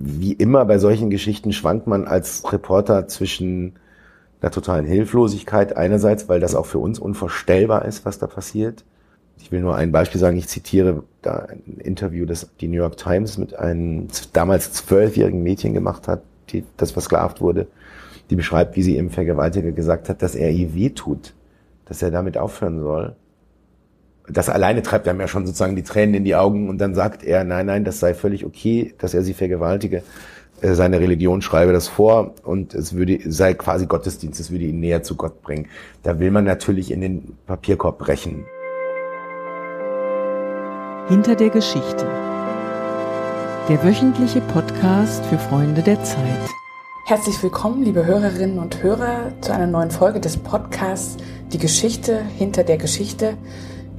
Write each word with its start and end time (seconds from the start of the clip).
wie 0.00 0.32
immer 0.32 0.64
bei 0.64 0.78
solchen 0.78 1.10
Geschichten 1.10 1.52
schwankt 1.52 1.86
man 1.86 2.06
als 2.06 2.52
Reporter 2.52 3.08
zwischen 3.08 3.74
der 4.42 4.52
totalen 4.52 4.86
Hilflosigkeit 4.86 5.76
einerseits, 5.76 6.28
weil 6.28 6.38
das 6.38 6.54
auch 6.54 6.66
für 6.66 6.78
uns 6.78 7.00
unvorstellbar 7.00 7.84
ist, 7.84 8.04
was 8.04 8.18
da 8.18 8.28
passiert. 8.28 8.84
Ich 9.40 9.50
will 9.50 9.60
nur 9.60 9.74
ein 9.74 9.90
Beispiel 9.90 10.20
sagen, 10.20 10.36
ich 10.36 10.48
zitiere 10.48 11.02
da 11.22 11.46
ein 11.48 11.78
Interview, 11.78 12.26
das 12.26 12.48
die 12.60 12.68
New 12.68 12.76
York 12.76 12.96
Times 12.96 13.38
mit 13.38 13.54
einem 13.54 14.08
damals 14.32 14.72
zwölfjährigen 14.72 15.42
Mädchen 15.42 15.74
gemacht 15.74 16.06
hat, 16.06 16.22
die, 16.50 16.64
das 16.76 16.92
versklavt 16.92 17.40
wurde, 17.40 17.66
die 18.30 18.36
beschreibt, 18.36 18.76
wie 18.76 18.82
sie 18.82 18.96
ihrem 18.96 19.10
Vergewaltiger 19.10 19.72
gesagt 19.72 20.08
hat, 20.08 20.22
dass 20.22 20.34
er 20.34 20.50
ihr 20.50 20.74
weh 20.74 20.90
tut, 20.90 21.34
dass 21.86 22.02
er 22.02 22.10
damit 22.10 22.38
aufhören 22.38 22.80
soll. 22.80 23.16
Das 24.30 24.48
alleine 24.48 24.82
treibt 24.82 25.08
einem 25.08 25.20
ja 25.20 25.28
schon 25.28 25.46
sozusagen 25.46 25.76
die 25.76 25.82
Tränen 25.82 26.14
in 26.14 26.24
die 26.24 26.34
Augen 26.34 26.68
und 26.68 26.78
dann 26.78 26.94
sagt 26.94 27.24
er, 27.24 27.44
nein, 27.44 27.66
nein, 27.66 27.84
das 27.84 27.98
sei 27.98 28.12
völlig 28.12 28.44
okay, 28.44 28.94
dass 28.98 29.14
er 29.14 29.22
sie 29.22 29.32
vergewaltige. 29.32 30.02
Äh, 30.60 30.74
seine 30.74 31.00
Religion 31.00 31.40
schreibe 31.40 31.72
das 31.72 31.88
vor 31.88 32.34
und 32.42 32.74
es 32.74 32.94
würde, 32.94 33.18
sei 33.24 33.54
quasi 33.54 33.86
Gottesdienst, 33.86 34.38
es 34.38 34.50
würde 34.50 34.64
ihn 34.64 34.80
näher 34.80 35.02
zu 35.02 35.16
Gott 35.16 35.40
bringen. 35.40 35.68
Da 36.02 36.18
will 36.18 36.30
man 36.30 36.44
natürlich 36.44 36.90
in 36.90 37.00
den 37.00 37.38
Papierkorb 37.46 37.98
brechen. 37.98 38.44
Hinter 41.08 41.34
der 41.34 41.48
Geschichte. 41.48 42.06
Der 43.68 43.82
wöchentliche 43.82 44.40
Podcast 44.42 45.24
für 45.26 45.38
Freunde 45.38 45.82
der 45.82 46.02
Zeit. 46.04 46.48
Herzlich 47.06 47.42
willkommen, 47.42 47.82
liebe 47.82 48.04
Hörerinnen 48.04 48.58
und 48.58 48.82
Hörer, 48.82 49.32
zu 49.40 49.54
einer 49.54 49.66
neuen 49.66 49.90
Folge 49.90 50.20
des 50.20 50.36
Podcasts 50.36 51.16
Die 51.52 51.58
Geschichte 51.58 52.22
hinter 52.36 52.64
der 52.64 52.76
Geschichte. 52.76 53.38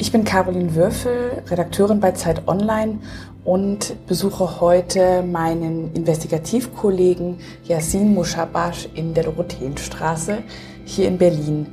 Ich 0.01 0.13
bin 0.13 0.23
Caroline 0.23 0.75
Würfel, 0.75 1.43
Redakteurin 1.49 1.99
bei 1.99 2.13
Zeit 2.13 2.47
Online 2.47 2.99
und 3.43 3.93
besuche 4.07 4.61
heute 4.61 5.23
meinen 5.23 5.93
Investigativkollegen 5.93 7.37
Yassin 7.65 8.13
Mushabash 8.13 8.87
in 8.95 9.13
der 9.13 9.25
Dorotheenstraße 9.25 10.37
hier 10.85 11.09
in 11.09 11.17
Berlin. 11.17 11.67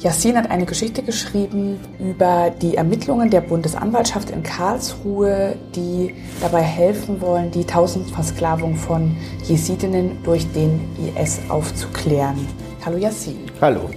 Yassin 0.00 0.36
hat 0.36 0.50
eine 0.50 0.66
Geschichte 0.66 1.04
geschrieben 1.04 1.78
über 2.00 2.50
die 2.50 2.74
Ermittlungen 2.74 3.30
der 3.30 3.42
Bundesanwaltschaft 3.42 4.30
in 4.30 4.42
Karlsruhe, 4.42 5.54
die 5.76 6.16
dabei 6.40 6.62
helfen 6.62 7.20
wollen, 7.20 7.52
die 7.52 7.64
Tausendversklavung 7.64 8.74
von 8.74 9.16
Jesidinnen 9.44 10.18
durch 10.24 10.50
den 10.50 10.80
IS 11.16 11.38
aufzuklären. 11.48 12.44
Hallo 12.84 12.98
Yassin. 12.98 13.36
Hallo. 13.60 13.88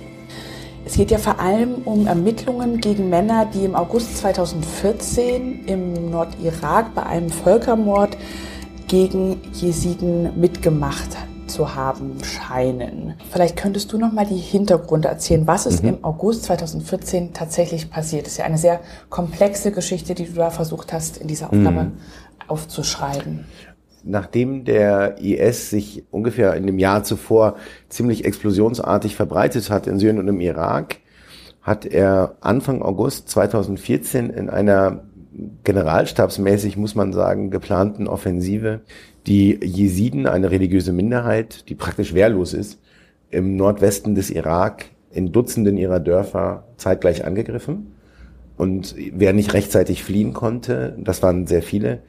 Es 0.85 0.93
geht 0.93 1.09
ja 1.09 1.17
vor 1.17 1.39
allem 1.39 1.81
um 1.85 2.05
Ermittlungen 2.05 2.79
gegen 2.79 3.09
Männer, 3.09 3.47
die 3.47 3.65
im 3.65 3.73
August 3.73 4.17
2014 4.17 5.65
im 5.65 6.11
Nordirak 6.11 6.93
bei 6.93 7.03
einem 7.03 7.29
Völkermord 7.29 8.15
gegen 8.87 9.41
Jesiden 9.51 10.39
mitgemacht 10.39 11.17
zu 11.47 11.73
haben 11.73 12.23
scheinen. 12.23 13.15
Vielleicht 13.31 13.55
könntest 13.55 13.91
du 13.93 13.97
noch 13.97 14.11
mal 14.11 14.27
die 14.27 14.37
Hintergründe 14.37 15.07
erzählen, 15.07 15.47
was 15.47 15.65
ist 15.65 15.81
mhm. 15.81 15.89
im 15.89 16.03
August 16.03 16.43
2014 16.43 17.33
tatsächlich 17.33 17.89
passiert. 17.89 18.27
Das 18.27 18.33
ist 18.33 18.37
ja 18.37 18.45
eine 18.45 18.59
sehr 18.59 18.79
komplexe 19.09 19.71
Geschichte, 19.71 20.13
die 20.13 20.25
du 20.25 20.33
da 20.33 20.51
versucht 20.51 20.93
hast, 20.93 21.17
in 21.17 21.27
dieser 21.27 21.47
Aufnahme 21.47 21.83
mhm. 21.85 21.91
aufzuschreiben 22.47 23.45
nachdem 24.05 24.63
der 24.65 25.17
IS 25.19 25.69
sich 25.69 26.03
ungefähr 26.11 26.53
in 26.55 26.67
dem 26.67 26.79
Jahr 26.79 27.03
zuvor 27.03 27.55
ziemlich 27.89 28.25
explosionsartig 28.25 29.15
verbreitet 29.15 29.69
hat 29.69 29.87
in 29.87 29.99
Syrien 29.99 30.19
und 30.19 30.27
im 30.27 30.39
Irak, 30.39 30.97
hat 31.61 31.85
er 31.85 32.35
Anfang 32.41 32.81
August 32.81 33.29
2014 33.29 34.29
in 34.29 34.49
einer 34.49 35.03
generalstabsmäßig, 35.63 36.77
muss 36.77 36.95
man 36.95 37.11
sagen, 37.11 37.49
geplanten 37.49 38.07
Offensive 38.07 38.81
die 39.27 39.59
Jesiden, 39.63 40.27
eine 40.27 40.51
religiöse 40.51 40.93
Minderheit, 40.93 41.67
die 41.69 41.75
praktisch 41.75 42.13
wehrlos 42.13 42.53
ist, 42.53 42.79
im 43.31 43.55
Nordwesten 43.55 44.13
des 44.15 44.29
Irak 44.29 44.85
in 45.11 45.31
Dutzenden 45.31 45.77
ihrer 45.77 45.99
Dörfer 45.99 46.65
zeitgleich 46.77 47.25
angegriffen. 47.25 47.93
Und 48.57 48.95
wer 49.13 49.33
nicht 49.33 49.53
rechtzeitig 49.53 50.03
fliehen 50.03 50.33
konnte, 50.33 50.95
das 50.99 51.23
waren 51.23 51.47
sehr 51.47 51.63
viele, 51.63 52.03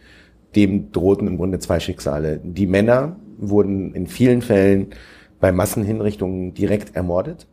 dem 0.56 0.90
drohten 0.90 1.28
im 1.28 1.36
Grunde 1.36 1.58
zwei 1.58 1.78
Schicksale. 1.78 2.40
Die 2.42 2.66
Männer 2.66 3.16
wurden 3.38 3.94
in 3.94 4.06
vielen 4.06 4.42
Fällen 4.42 4.88
bei 5.38 5.52
Massenhinrichtungen 5.52 6.54
direkt 6.54 6.96
ermordet 6.96 7.46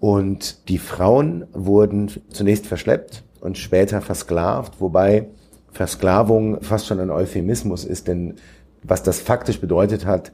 und 0.00 0.68
die 0.68 0.78
Frauen 0.78 1.46
wurden 1.52 2.10
zunächst 2.30 2.66
verschleppt 2.66 3.24
und 3.40 3.58
später 3.58 4.00
versklavt, 4.00 4.80
wobei 4.80 5.26
Versklavung 5.72 6.62
fast 6.62 6.86
schon 6.86 7.00
ein 7.00 7.10
Euphemismus 7.10 7.84
ist, 7.84 8.08
denn 8.08 8.34
was 8.82 9.02
das 9.02 9.18
faktisch 9.18 9.60
bedeutet 9.60 10.06
hat, 10.06 10.32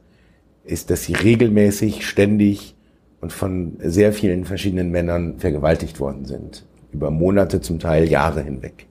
ist, 0.63 0.89
dass 0.89 1.03
sie 1.03 1.13
regelmäßig, 1.13 2.07
ständig 2.07 2.75
und 3.21 3.33
von 3.33 3.77
sehr 3.79 4.13
vielen 4.13 4.45
verschiedenen 4.45 4.91
Männern 4.91 5.39
vergewaltigt 5.39 5.99
worden 5.99 6.25
sind. 6.25 6.65
Über 6.91 7.11
Monate, 7.11 7.59
zum 7.59 7.79
Teil 7.79 8.09
Jahre 8.09 8.41
hinweg. 8.41 8.87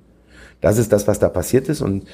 Das 0.60 0.78
ist 0.78 0.92
das, 0.92 1.06
was 1.06 1.18
da 1.18 1.28
passiert 1.28 1.68
ist 1.68 1.80
und 1.80 2.04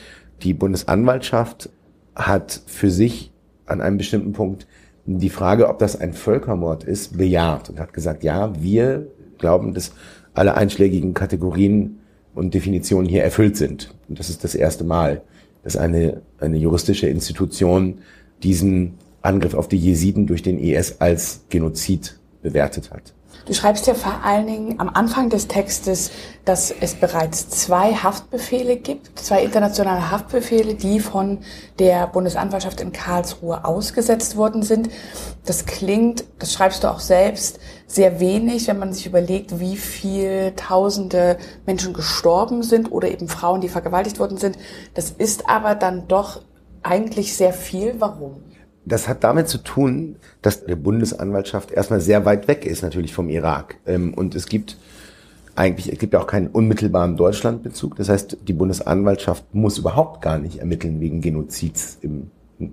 die 0.42 0.54
Bundesanwaltschaft 0.54 1.70
hat 2.14 2.62
für 2.66 2.90
sich 2.90 3.32
an 3.66 3.80
einem 3.80 3.98
bestimmten 3.98 4.32
Punkt 4.32 4.66
die 5.06 5.30
Frage, 5.30 5.68
ob 5.68 5.78
das 5.78 5.98
ein 5.98 6.12
Völkermord 6.12 6.84
ist, 6.84 7.16
bejaht 7.16 7.70
und 7.70 7.80
hat 7.80 7.92
gesagt, 7.92 8.22
ja, 8.22 8.52
wir 8.62 9.06
glauben, 9.38 9.74
dass 9.74 9.92
alle 10.34 10.56
einschlägigen 10.56 11.14
Kategorien 11.14 11.98
und 12.34 12.54
Definitionen 12.54 13.08
hier 13.08 13.24
erfüllt 13.24 13.56
sind. 13.56 13.94
Und 14.08 14.18
das 14.18 14.30
ist 14.30 14.44
das 14.44 14.54
erste 14.54 14.84
Mal, 14.84 15.22
dass 15.62 15.76
eine, 15.76 16.22
eine 16.38 16.58
juristische 16.58 17.08
Institution 17.08 17.98
diesen 18.42 18.94
Angriff 19.22 19.54
auf 19.54 19.68
die 19.68 19.76
Jesiden 19.76 20.26
durch 20.26 20.42
den 20.42 20.58
IS 20.58 21.00
als 21.00 21.44
Genozid 21.48 22.18
bewertet 22.42 22.90
hat. 22.90 23.12
Du 23.46 23.54
schreibst 23.54 23.86
ja 23.86 23.94
vor 23.94 24.22
allen 24.24 24.46
Dingen 24.46 24.80
am 24.80 24.91
Anfang 24.91 25.28
des 25.28 25.48
Textes, 25.48 26.10
dass 26.44 26.70
es 26.70 26.94
bereits 26.94 27.48
zwei 27.48 27.94
Haftbefehle 27.94 28.76
gibt, 28.76 29.18
zwei 29.18 29.42
internationale 29.42 30.10
Haftbefehle, 30.10 30.74
die 30.74 31.00
von 31.00 31.38
der 31.78 32.06
Bundesanwaltschaft 32.06 32.80
in 32.80 32.92
Karlsruhe 32.92 33.64
ausgesetzt 33.64 34.36
worden 34.36 34.62
sind. 34.62 34.91
Das 35.46 35.66
klingt, 35.66 36.24
das 36.38 36.52
schreibst 36.52 36.84
du 36.84 36.88
auch 36.88 37.00
selbst, 37.00 37.58
sehr 37.86 38.20
wenig, 38.20 38.68
wenn 38.68 38.78
man 38.78 38.92
sich 38.92 39.06
überlegt, 39.06 39.58
wie 39.58 39.76
viel 39.76 40.52
tausende 40.54 41.38
Menschen 41.66 41.92
gestorben 41.92 42.62
sind 42.62 42.92
oder 42.92 43.08
eben 43.08 43.28
Frauen, 43.28 43.60
die 43.60 43.68
vergewaltigt 43.68 44.20
worden 44.20 44.36
sind. 44.36 44.58
Das 44.94 45.10
ist 45.10 45.48
aber 45.48 45.74
dann 45.74 46.06
doch 46.06 46.42
eigentlich 46.82 47.36
sehr 47.36 47.52
viel. 47.52 47.97
Warum? 47.98 48.42
Das 48.84 49.08
hat 49.08 49.24
damit 49.24 49.48
zu 49.48 49.58
tun, 49.58 50.16
dass 50.42 50.64
die 50.64 50.74
Bundesanwaltschaft 50.74 51.70
erstmal 51.70 52.00
sehr 52.00 52.24
weit 52.24 52.48
weg 52.48 52.64
ist 52.64 52.82
natürlich 52.82 53.12
vom 53.12 53.28
Irak. 53.28 53.76
Ähm, 53.86 54.14
und 54.14 54.34
es 54.34 54.46
gibt 54.46 54.78
eigentlich, 55.54 55.92
es 55.92 55.98
gibt 55.98 56.14
ja 56.14 56.20
auch 56.20 56.26
keinen 56.26 56.46
unmittelbaren 56.46 57.16
Deutschlandbezug. 57.16 57.96
Das 57.96 58.08
heißt, 58.08 58.38
die 58.48 58.52
Bundesanwaltschaft 58.52 59.54
muss 59.54 59.78
überhaupt 59.78 60.22
gar 60.22 60.38
nicht 60.38 60.58
ermitteln 60.58 61.00
wegen 61.00 61.20
Genozids 61.20 61.98
im 62.00 62.30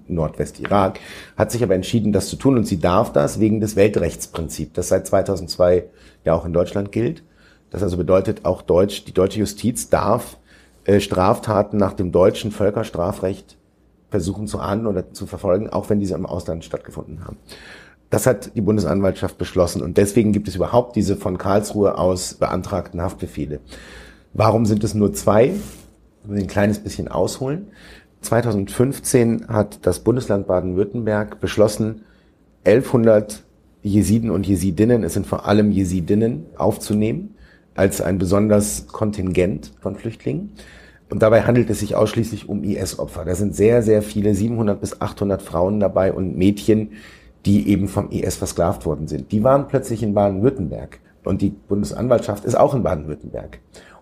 Nordwestirak, 0.08 1.00
hat 1.38 1.52
sich 1.52 1.64
aber 1.64 1.76
entschieden, 1.76 2.12
das 2.12 2.28
zu 2.28 2.36
tun 2.36 2.58
und 2.58 2.66
sie 2.66 2.80
darf 2.80 3.14
das 3.14 3.40
wegen 3.40 3.62
des 3.62 3.76
Weltrechtsprinzips, 3.76 4.74
das 4.74 4.90
seit 4.90 5.08
2002 5.08 5.86
ja 6.26 6.34
auch 6.34 6.46
in 6.46 6.54
Deutschland 6.54 6.92
gilt. 6.92 7.24
Das 7.70 7.84
also 7.84 7.98
bedeutet, 7.98 8.46
auch 8.46 8.62
Deutsch, 8.62 9.06
die 9.06 9.14
deutsche 9.14 9.40
Justiz 9.40 9.90
darf 9.90 10.38
äh, 10.86 11.00
Straftaten 11.00 11.78
nach 11.78 11.94
dem 11.94 12.12
deutschen 12.12 12.52
Völkerstrafrecht 12.52 13.58
versuchen 14.10 14.48
zu 14.48 14.60
ahnden 14.60 14.88
oder 14.88 15.12
zu 15.14 15.26
verfolgen, 15.26 15.70
auch 15.70 15.90
wenn 15.90 16.00
diese 16.00 16.16
im 16.16 16.26
Ausland 16.26 16.64
stattgefunden 16.64 17.26
haben. 17.26 17.38
Das 18.10 18.26
hat 18.26 18.56
die 18.56 18.62
Bundesanwaltschaft 18.62 19.38
beschlossen 19.38 19.82
und 19.82 19.98
deswegen 19.98 20.32
gibt 20.32 20.48
es 20.48 20.56
überhaupt 20.56 20.96
diese 20.96 21.18
von 21.18 21.38
Karlsruhe 21.38 21.98
aus 21.98 22.36
beantragten 22.36 23.02
Haftbefehle. 23.02 23.60
Warum 24.34 24.66
sind 24.66 24.84
es 24.84 24.94
nur 24.94 25.14
zwei? 25.14 25.48
Ich 26.24 26.30
will 26.30 26.40
ein 26.40 26.48
kleines 26.48 26.80
bisschen 26.80 27.10
ausholen. 27.10 27.68
2015 28.22 29.48
hat 29.50 29.86
das 29.86 30.00
Bundesland 30.00 30.48
Baden-Württemberg 30.48 31.40
beschlossen, 31.40 32.04
1100 32.66 33.44
Jesiden 33.84 34.32
und 34.32 34.48
Jesidinnen, 34.48 35.04
es 35.04 35.14
sind 35.14 35.28
vor 35.28 35.46
allem 35.46 35.72
Jesidinnen, 35.72 36.46
aufzunehmen 36.58 37.36
als 37.76 38.02
ein 38.02 38.18
besonders 38.18 38.88
Kontingent 38.88 39.72
von 39.80 39.96
Flüchtlingen. 39.96 40.52
Und 41.10 41.22
dabei 41.22 41.44
handelt 41.44 41.70
es 41.70 41.80
sich 41.80 41.96
ausschließlich 41.96 42.50
um 42.50 42.64
IS-Opfer. 42.64 43.24
Da 43.24 43.36
sind 43.36 43.56
sehr, 43.56 43.82
sehr 43.82 44.02
viele, 44.02 44.36
700 44.36 44.80
bis 44.80 45.00
800 45.00 45.42
Frauen 45.42 45.80
dabei 45.80 46.12
und 46.12 46.38
Mädchen, 46.38 46.92
die 47.46 47.70
eben 47.70 47.88
vom 47.88 48.12
IS 48.12 48.36
versklavt 48.36 48.86
worden 48.86 49.08
sind. 49.08 49.32
Die 49.32 49.44
waren 49.44 49.68
plötzlich 49.68 50.04
in 50.04 50.14
Baden-Württemberg. 50.14 51.00
Und 51.24 51.42
die 51.42 51.50
Bundesanwaltschaft 51.50 52.46
ist 52.46 52.56
auch 52.56 52.74
in 52.74 52.84
Baden-Württemberg. 52.84 53.60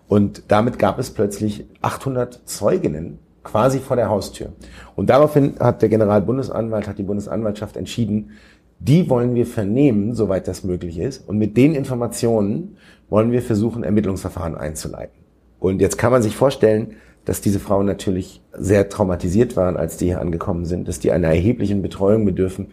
Und 0.08 0.44
damit 0.48 0.78
gab 0.78 0.98
es 0.98 1.10
plötzlich 1.10 1.66
800 1.82 2.40
Zeuginnen 2.44 3.18
quasi 3.42 3.78
vor 3.78 3.96
der 3.96 4.08
Haustür. 4.08 4.52
Und 4.96 5.10
daraufhin 5.10 5.54
hat 5.60 5.82
der 5.82 5.88
Generalbundesanwalt, 5.88 6.88
hat 6.88 6.98
die 6.98 7.04
Bundesanwaltschaft 7.04 7.76
entschieden, 7.76 8.30
die 8.78 9.08
wollen 9.08 9.34
wir 9.34 9.46
vernehmen, 9.46 10.14
soweit 10.14 10.48
das 10.48 10.64
möglich 10.64 10.98
ist. 10.98 11.28
Und 11.28 11.38
mit 11.38 11.56
den 11.56 11.74
Informationen 11.74 12.76
wollen 13.08 13.32
wir 13.32 13.42
versuchen, 13.42 13.84
Ermittlungsverfahren 13.84 14.56
einzuleiten. 14.56 15.25
Und 15.58 15.80
jetzt 15.80 15.98
kann 15.98 16.12
man 16.12 16.22
sich 16.22 16.36
vorstellen, 16.36 16.96
dass 17.24 17.40
diese 17.40 17.58
Frauen 17.58 17.86
natürlich 17.86 18.40
sehr 18.52 18.88
traumatisiert 18.88 19.56
waren, 19.56 19.76
als 19.76 19.96
die 19.96 20.06
hier 20.06 20.20
angekommen 20.20 20.64
sind, 20.64 20.86
dass 20.88 21.00
die 21.00 21.10
einer 21.10 21.28
erheblichen 21.28 21.82
Betreuung 21.82 22.24
bedürfen, 22.24 22.68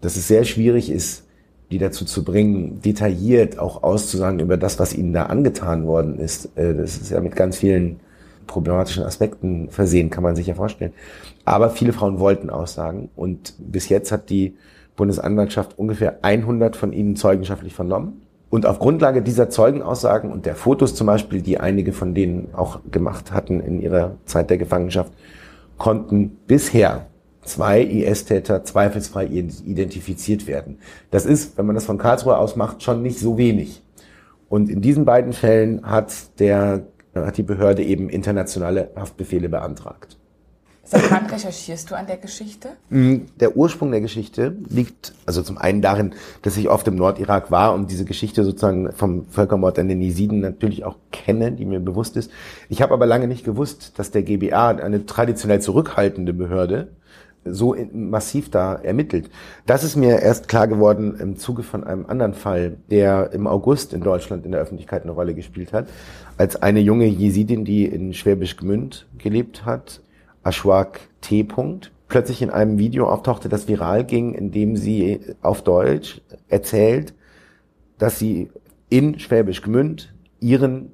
dass 0.00 0.16
es 0.16 0.28
sehr 0.28 0.44
schwierig 0.44 0.90
ist, 0.90 1.24
die 1.70 1.78
dazu 1.78 2.04
zu 2.04 2.22
bringen, 2.22 2.80
detailliert 2.82 3.58
auch 3.58 3.82
auszusagen 3.82 4.38
über 4.38 4.56
das, 4.56 4.78
was 4.78 4.94
ihnen 4.94 5.12
da 5.12 5.24
angetan 5.24 5.86
worden 5.86 6.18
ist. 6.18 6.56
Äh, 6.56 6.74
das 6.74 6.98
ist 6.98 7.10
ja 7.10 7.20
mit 7.20 7.34
ganz 7.34 7.56
vielen 7.56 8.00
problematischen 8.46 9.02
Aspekten 9.02 9.70
versehen, 9.70 10.10
kann 10.10 10.22
man 10.22 10.36
sich 10.36 10.46
ja 10.46 10.54
vorstellen. 10.54 10.92
Aber 11.44 11.70
viele 11.70 11.92
Frauen 11.92 12.20
wollten 12.20 12.50
aussagen 12.50 13.08
und 13.16 13.54
bis 13.58 13.88
jetzt 13.88 14.12
hat 14.12 14.30
die 14.30 14.56
Bundesanwaltschaft 14.94 15.78
ungefähr 15.78 16.18
100 16.22 16.76
von 16.76 16.92
ihnen 16.92 17.16
zeugenschaftlich 17.16 17.74
vernommen. 17.74 18.22
Und 18.48 18.64
auf 18.64 18.78
Grundlage 18.78 19.22
dieser 19.22 19.50
Zeugenaussagen 19.50 20.30
und 20.30 20.46
der 20.46 20.54
Fotos 20.54 20.94
zum 20.94 21.08
Beispiel, 21.08 21.42
die 21.42 21.58
einige 21.58 21.92
von 21.92 22.14
denen 22.14 22.54
auch 22.54 22.80
gemacht 22.90 23.32
hatten 23.32 23.60
in 23.60 23.80
ihrer 23.80 24.16
Zeit 24.24 24.50
der 24.50 24.58
Gefangenschaft, 24.58 25.12
konnten 25.78 26.38
bisher 26.46 27.06
zwei 27.42 27.82
IS-Täter 27.82 28.64
zweifelsfrei 28.64 29.26
identifiziert 29.26 30.46
werden. 30.46 30.78
Das 31.10 31.26
ist, 31.26 31.58
wenn 31.58 31.66
man 31.66 31.74
das 31.74 31.84
von 31.84 31.98
Karlsruhe 31.98 32.38
aus 32.38 32.56
macht, 32.56 32.82
schon 32.82 33.02
nicht 33.02 33.18
so 33.18 33.36
wenig. 33.38 33.82
Und 34.48 34.68
in 34.68 34.80
diesen 34.80 35.04
beiden 35.04 35.32
Fällen 35.32 35.84
hat 35.84 36.38
der, 36.38 36.86
hat 37.14 37.36
die 37.36 37.42
Behörde 37.42 37.82
eben 37.82 38.08
internationale 38.08 38.90
Haftbefehle 38.96 39.48
beantragt. 39.48 40.18
Seit 40.88 41.10
wann 41.10 41.26
recherchierst 41.26 41.90
du 41.90 41.96
an 41.96 42.06
der 42.06 42.16
Geschichte? 42.16 42.68
Mm, 42.90 43.22
der 43.40 43.56
Ursprung 43.56 43.90
der 43.90 44.00
Geschichte 44.00 44.56
liegt 44.68 45.14
also 45.26 45.42
zum 45.42 45.58
einen 45.58 45.82
darin, 45.82 46.14
dass 46.42 46.56
ich 46.56 46.68
oft 46.68 46.86
im 46.86 46.94
Nordirak 46.94 47.50
war 47.50 47.74
und 47.74 47.90
diese 47.90 48.04
Geschichte 48.04 48.44
sozusagen 48.44 48.92
vom 48.92 49.26
Völkermord 49.26 49.80
an 49.80 49.88
den 49.88 50.00
Jesiden 50.00 50.40
natürlich 50.40 50.84
auch 50.84 50.96
kenne, 51.10 51.50
die 51.50 51.64
mir 51.64 51.80
bewusst 51.80 52.16
ist. 52.16 52.30
Ich 52.68 52.82
habe 52.82 52.94
aber 52.94 53.04
lange 53.04 53.26
nicht 53.26 53.44
gewusst, 53.44 53.94
dass 53.96 54.12
der 54.12 54.22
GBA, 54.22 54.68
eine 54.68 55.06
traditionell 55.06 55.60
zurückhaltende 55.60 56.32
Behörde, 56.32 56.92
so 57.44 57.76
massiv 57.92 58.50
da 58.50 58.74
ermittelt. 58.74 59.30
Das 59.66 59.84
ist 59.84 59.96
mir 59.96 60.20
erst 60.20 60.48
klar 60.48 60.68
geworden 60.68 61.16
im 61.18 61.36
Zuge 61.36 61.62
von 61.62 61.84
einem 61.84 62.06
anderen 62.06 62.34
Fall, 62.34 62.76
der 62.90 63.32
im 63.32 63.46
August 63.46 63.92
in 63.92 64.02
Deutschland 64.02 64.44
in 64.44 64.52
der 64.52 64.60
Öffentlichkeit 64.60 65.02
eine 65.02 65.12
Rolle 65.12 65.34
gespielt 65.34 65.72
hat, 65.72 65.88
als 66.38 66.56
eine 66.62 66.80
junge 66.80 67.06
Jesidin, 67.06 67.64
die 67.64 67.86
in 67.86 68.14
Schwäbisch 68.14 68.56
Gmünd 68.56 69.06
gelebt 69.18 69.64
hat, 69.64 70.00
Ashwak 70.46 71.00
T. 71.20 71.46
plötzlich 72.08 72.40
in 72.40 72.50
einem 72.50 72.78
Video 72.78 73.08
auftauchte, 73.08 73.48
das 73.48 73.68
viral 73.68 74.04
ging, 74.04 74.34
in 74.34 74.52
dem 74.52 74.76
sie 74.76 75.20
auf 75.42 75.62
Deutsch 75.62 76.20
erzählt, 76.48 77.14
dass 77.98 78.18
sie 78.18 78.50
in 78.88 79.18
Schwäbisch 79.18 79.62
Gmünd 79.62 80.14
ihren 80.40 80.92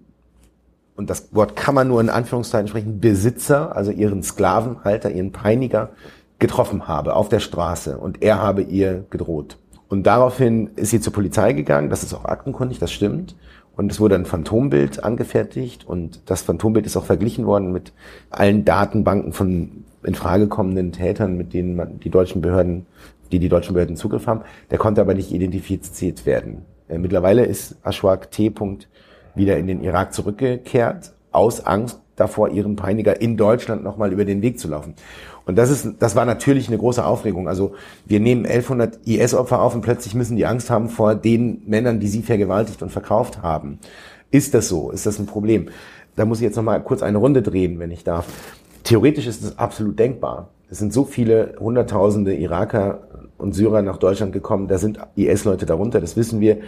und 0.94 1.08
das 1.08 1.34
Wort 1.34 1.56
kann 1.56 1.75
man 1.75 1.88
nur 1.88 2.00
in 2.00 2.10
Anführungszeichen 2.10 2.69
sprechen, 2.69 3.00
Besitzer, 3.00 3.75
also 3.75 3.90
ihren 3.90 4.22
Sklavenhalter, 4.22 5.10
ihren 5.10 5.32
Peiniger, 5.32 5.90
getroffen 6.38 6.87
habe 6.88 7.16
auf 7.16 7.28
der 7.28 7.40
Straße 7.40 7.96
und 7.96 8.22
er 8.22 8.43
habe 8.43 8.62
ihr 8.62 9.05
gedroht. 9.10 9.58
Und 9.88 10.05
daraufhin 10.05 10.70
ist 10.76 10.90
sie 10.90 11.00
zur 11.00 11.12
Polizei 11.12 11.52
gegangen, 11.52 11.88
das 11.88 12.02
ist 12.02 12.14
auch 12.14 12.25
aktenkundig, 12.25 12.78
das 12.78 12.93
stimmt. 12.93 13.37
Und 13.76 13.90
es 13.90 14.00
wurde 14.00 14.16
ein 14.16 14.26
Phantombild 14.26 15.02
angefertigt 15.02 15.86
und 15.86 16.20
das 16.26 16.42
Phantombild 16.42 16.84
ist 16.84 16.96
auch 16.96 17.04
verglichen 17.04 17.46
worden 17.46 17.72
mit 17.72 17.92
allen 18.30 18.64
Datenbanken 18.64 19.32
von 19.32 19.84
in 20.04 20.14
Frage 20.14 20.48
kommenden 20.48 20.92
Tätern, 20.92 21.36
mit 21.36 21.54
denen 21.54 21.76
man 21.76 22.00
die 22.00 22.10
deutschen 22.10 22.42
Behörden, 22.42 22.86
die 23.30 23.38
die 23.38 23.48
deutschen 23.48 23.74
Behörden 23.74 23.96
Zugriff 23.96 24.26
haben. 24.26 24.42
Der 24.70 24.78
konnte 24.78 25.00
aber 25.00 25.14
nicht 25.14 25.32
identifiziert 25.32 26.26
werden. 26.26 26.62
Äh, 26.88 26.98
mittlerweile 26.98 27.44
ist 27.44 27.76
Ashwak 27.84 28.30
T. 28.30 28.52
wieder 29.34 29.56
in 29.56 29.66
den 29.66 29.82
Irak 29.82 30.12
zurückgekehrt, 30.12 31.12
aus 31.30 31.64
Angst 31.64 32.01
davor, 32.17 32.50
ihren 32.50 32.76
Peiniger 32.76 33.20
in 33.20 33.37
Deutschland 33.37 33.82
nochmal 33.82 34.12
über 34.12 34.25
den 34.25 34.43
Weg 34.43 34.59
zu 34.59 34.69
laufen. 34.69 34.94
Und 35.44 35.56
das 35.56 35.70
ist, 35.70 35.88
das 35.99 36.14
war 36.14 36.25
natürlich 36.25 36.69
eine 36.69 36.79
große 36.79 37.05
Aufregung. 37.05 37.49
Also 37.49 37.75
wir 38.05 38.20
nehmen 38.20 38.47
1100 38.47 39.06
IS-Opfer 39.06 39.61
auf 39.61 39.75
und 39.75 39.81
plötzlich 39.81 40.14
müssen 40.14 40.37
die 40.37 40.47
Angst 40.47 40.70
haben 40.70 40.88
vor 40.88 41.14
den 41.14 41.62
Männern, 41.67 42.00
die 42.00 42.09
sie 42.09 42.23
vergewaltigt 42.23 42.82
und 42.82 42.91
verkauft 42.91 43.43
haben. 43.43 43.79
Ist 44.31 44.55
das 44.55 44.69
so? 44.69 44.91
Ist 44.91 45.06
das 45.06 45.19
ein 45.19 45.26
Problem? 45.26 45.69
Da 46.14 46.25
muss 46.25 46.38
ich 46.38 46.44
jetzt 46.44 46.56
nochmal 46.56 46.82
kurz 46.82 47.03
eine 47.03 47.19
Runde 47.19 47.43
drehen, 47.43 47.79
wenn 47.79 47.91
ich 47.91 48.05
darf. 48.05 48.26
Theoretisch 48.85 49.26
ist 49.26 49.43
es 49.43 49.58
absolut 49.58 49.99
denkbar. 49.99 50.49
Es 50.70 50.79
sind 50.79 50.93
so 50.93 51.05
viele 51.05 51.55
Hunderttausende 51.58 52.35
Iraker 52.35 53.00
und 53.38 53.55
Syrer 53.55 53.82
nach 53.82 53.97
Deutschland 53.97 54.32
gekommen. 54.32 54.69
Da 54.69 54.79
sind 54.79 54.99
IS-Leute 55.17 55.67
darunter, 55.67 56.00
das 56.00 56.17
wissen 56.17 56.41
wir. 56.41 56.58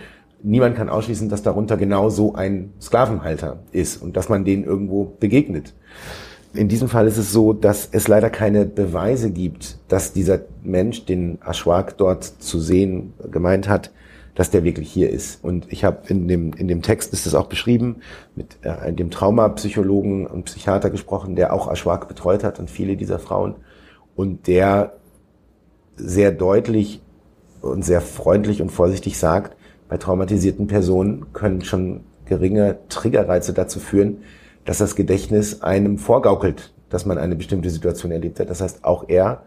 Niemand 0.46 0.76
kann 0.76 0.90
ausschließen, 0.90 1.30
dass 1.30 1.42
darunter 1.42 1.78
genau 1.78 2.10
so 2.10 2.34
ein 2.34 2.74
Sklavenhalter 2.78 3.60
ist 3.72 4.02
und 4.02 4.14
dass 4.14 4.28
man 4.28 4.44
denen 4.44 4.62
irgendwo 4.62 5.04
begegnet. 5.18 5.72
In 6.52 6.68
diesem 6.68 6.90
Fall 6.90 7.06
ist 7.06 7.16
es 7.16 7.32
so, 7.32 7.54
dass 7.54 7.88
es 7.90 8.08
leider 8.08 8.28
keine 8.28 8.66
Beweise 8.66 9.30
gibt, 9.30 9.78
dass 9.88 10.12
dieser 10.12 10.40
Mensch, 10.62 11.06
den 11.06 11.38
Ashwak 11.42 11.96
dort 11.96 12.24
zu 12.24 12.60
sehen 12.60 13.14
gemeint 13.30 13.70
hat, 13.70 13.90
dass 14.34 14.50
der 14.50 14.64
wirklich 14.64 14.92
hier 14.92 15.08
ist. 15.08 15.42
Und 15.42 15.72
ich 15.72 15.82
habe 15.82 16.02
in 16.08 16.28
dem, 16.28 16.52
in 16.52 16.68
dem 16.68 16.82
Text 16.82 17.14
ist 17.14 17.26
es 17.26 17.34
auch 17.34 17.46
beschrieben, 17.46 17.96
mit 18.36 18.58
äh, 18.60 18.92
dem 18.92 19.10
Traumapsychologen 19.10 20.26
und 20.26 20.44
Psychiater 20.44 20.90
gesprochen, 20.90 21.36
der 21.36 21.54
auch 21.54 21.72
Ashwak 21.72 22.06
betreut 22.06 22.44
hat 22.44 22.60
und 22.60 22.68
viele 22.68 22.98
dieser 22.98 23.18
Frauen. 23.18 23.54
Und 24.14 24.46
der 24.46 24.92
sehr 25.96 26.32
deutlich 26.32 27.00
und 27.62 27.82
sehr 27.82 28.02
freundlich 28.02 28.60
und 28.60 28.70
vorsichtig 28.70 29.16
sagt, 29.16 29.56
bei 29.94 29.98
traumatisierten 29.98 30.66
Personen 30.66 31.32
können 31.32 31.62
schon 31.62 32.00
geringe 32.24 32.78
Triggerreize 32.88 33.52
dazu 33.52 33.78
führen, 33.78 34.24
dass 34.64 34.78
das 34.78 34.96
Gedächtnis 34.96 35.62
einem 35.62 35.98
vorgaukelt, 35.98 36.72
dass 36.88 37.06
man 37.06 37.16
eine 37.16 37.36
bestimmte 37.36 37.70
Situation 37.70 38.10
erlebt 38.10 38.40
hat. 38.40 38.50
Das 38.50 38.60
heißt, 38.60 38.84
auch 38.84 39.04
er 39.06 39.44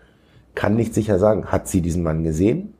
kann 0.56 0.78
nicht 0.78 0.94
sicher 0.94 1.20
sagen, 1.20 1.48
hat 1.48 1.68
sie 1.68 1.82
diesen 1.82 2.02
Mann 2.02 2.24
gesehen 2.24 2.76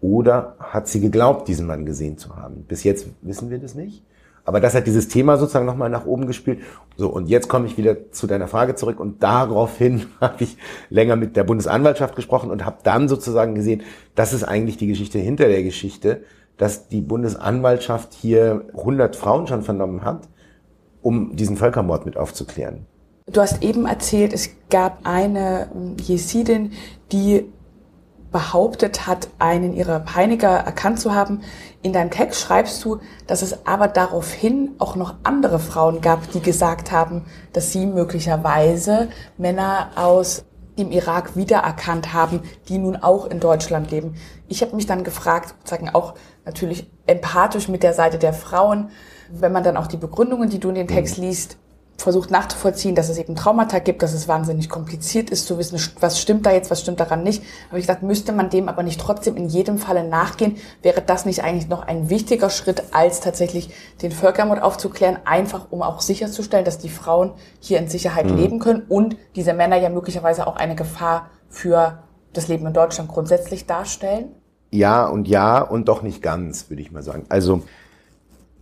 oder 0.00 0.56
hat 0.58 0.88
sie 0.88 0.98
geglaubt, 0.98 1.46
diesen 1.46 1.68
Mann 1.68 1.86
gesehen 1.86 2.18
zu 2.18 2.34
haben. 2.34 2.64
Bis 2.66 2.82
jetzt 2.82 3.06
wissen 3.20 3.50
wir 3.50 3.58
das 3.60 3.76
nicht. 3.76 4.02
Aber 4.44 4.58
das 4.58 4.74
hat 4.74 4.88
dieses 4.88 5.06
Thema 5.06 5.36
sozusagen 5.36 5.66
nochmal 5.66 5.90
nach 5.90 6.06
oben 6.06 6.26
gespielt. 6.26 6.58
So, 6.96 7.08
und 7.08 7.28
jetzt 7.28 7.48
komme 7.48 7.66
ich 7.66 7.78
wieder 7.78 8.10
zu 8.10 8.26
deiner 8.26 8.48
Frage 8.48 8.74
zurück 8.74 8.98
und 8.98 9.22
daraufhin 9.22 10.06
habe 10.20 10.42
ich 10.42 10.56
länger 10.90 11.14
mit 11.14 11.36
der 11.36 11.44
Bundesanwaltschaft 11.44 12.16
gesprochen 12.16 12.50
und 12.50 12.64
habe 12.64 12.78
dann 12.82 13.08
sozusagen 13.08 13.54
gesehen, 13.54 13.82
das 14.16 14.32
ist 14.32 14.42
eigentlich 14.42 14.76
die 14.76 14.88
Geschichte 14.88 15.20
hinter 15.20 15.46
der 15.46 15.62
Geschichte, 15.62 16.24
dass 16.56 16.88
die 16.88 17.00
Bundesanwaltschaft 17.00 18.12
hier 18.12 18.66
100 18.76 19.16
Frauen 19.16 19.46
schon 19.46 19.62
vernommen 19.62 20.04
hat 20.04 20.28
um 21.02 21.36
diesen 21.36 21.56
Völkermord 21.56 22.06
mit 22.06 22.16
aufzuklären. 22.16 22.86
Du 23.26 23.40
hast 23.40 23.62
eben 23.62 23.86
erzählt, 23.86 24.32
es 24.32 24.50
gab 24.70 25.00
eine 25.04 25.68
Jesidin, 26.00 26.72
die 27.12 27.52
behauptet 28.30 29.06
hat, 29.06 29.28
einen 29.38 29.74
ihrer 29.74 30.00
Peiniger 30.00 30.48
erkannt 30.48 30.98
zu 30.98 31.14
haben. 31.14 31.42
In 31.82 31.92
deinem 31.92 32.10
Text 32.10 32.40
schreibst 32.40 32.82
du, 32.84 32.98
dass 33.26 33.42
es 33.42 33.66
aber 33.66 33.88
daraufhin 33.88 34.70
auch 34.78 34.96
noch 34.96 35.16
andere 35.22 35.58
Frauen 35.58 36.00
gab, 36.00 36.30
die 36.30 36.40
gesagt 36.40 36.92
haben, 36.92 37.26
dass 37.52 37.72
sie 37.72 37.84
möglicherweise 37.84 39.08
Männer 39.36 39.90
aus 39.96 40.46
dem 40.78 40.90
Irak 40.90 41.36
wiedererkannt 41.36 42.14
haben, 42.14 42.40
die 42.68 42.78
nun 42.78 42.96
auch 42.96 43.26
in 43.26 43.40
Deutschland 43.40 43.90
leben. 43.90 44.14
Ich 44.48 44.62
habe 44.62 44.74
mich 44.74 44.86
dann 44.86 45.04
gefragt, 45.04 45.54
sozusagen 45.60 45.90
auch 45.90 46.14
natürlich 46.44 46.90
empathisch 47.06 47.68
mit 47.68 47.82
der 47.82 47.94
Seite 47.94 48.18
der 48.18 48.32
Frauen, 48.32 48.90
wenn 49.30 49.52
man 49.52 49.64
dann 49.64 49.76
auch 49.76 49.86
die 49.86 49.96
Begründungen, 49.96 50.50
die 50.50 50.58
du 50.58 50.68
in 50.68 50.74
den 50.74 50.88
Text 50.88 51.18
mhm. 51.18 51.24
liest, 51.24 51.56
versucht 51.98 52.30
nachzuvollziehen, 52.30 52.94
dass 52.94 53.08
es 53.08 53.18
eben 53.18 53.36
Traumata 53.36 53.78
gibt, 53.78 54.02
dass 54.02 54.12
es 54.12 54.26
wahnsinnig 54.26 54.68
kompliziert 54.68 55.30
ist 55.30 55.46
zu 55.46 55.58
wissen, 55.58 55.80
was 56.00 56.20
stimmt 56.20 56.44
da 56.46 56.50
jetzt, 56.50 56.70
was 56.70 56.80
stimmt 56.80 57.00
daran 57.00 57.22
nicht. 57.22 57.42
Aber 57.68 57.78
ich 57.78 57.84
gesagt, 57.84 58.02
müsste 58.02 58.32
man 58.32 58.50
dem 58.50 58.68
aber 58.68 58.82
nicht 58.82 59.00
trotzdem 59.00 59.36
in 59.36 59.48
jedem 59.48 59.78
Falle 59.78 60.04
nachgehen, 60.04 60.56
wäre 60.82 61.00
das 61.00 61.24
nicht 61.24 61.44
eigentlich 61.44 61.68
noch 61.68 61.86
ein 61.86 62.10
wichtiger 62.10 62.50
Schritt, 62.50 62.82
als 62.92 63.20
tatsächlich 63.20 63.70
den 64.02 64.10
Völkermord 64.10 64.62
aufzuklären, 64.62 65.18
einfach 65.24 65.66
um 65.70 65.82
auch 65.82 66.00
sicherzustellen, 66.00 66.64
dass 66.64 66.78
die 66.78 66.88
Frauen 66.88 67.32
hier 67.60 67.78
in 67.78 67.88
Sicherheit 67.88 68.26
mhm. 68.26 68.36
leben 68.36 68.58
können 68.58 68.82
und 68.88 69.16
diese 69.36 69.54
Männer 69.54 69.76
ja 69.76 69.88
möglicherweise 69.88 70.46
auch 70.46 70.56
eine 70.56 70.74
Gefahr 70.74 71.30
für 71.48 72.02
das 72.32 72.48
Leben 72.48 72.66
in 72.66 72.72
Deutschland 72.72 73.10
grundsätzlich 73.10 73.66
darstellen? 73.66 74.34
Ja 74.72 75.06
und 75.06 75.28
ja 75.28 75.60
und 75.60 75.88
doch 75.88 76.02
nicht 76.02 76.22
ganz, 76.22 76.70
würde 76.70 76.82
ich 76.82 76.90
mal 76.90 77.02
sagen. 77.02 77.24
Also 77.28 77.62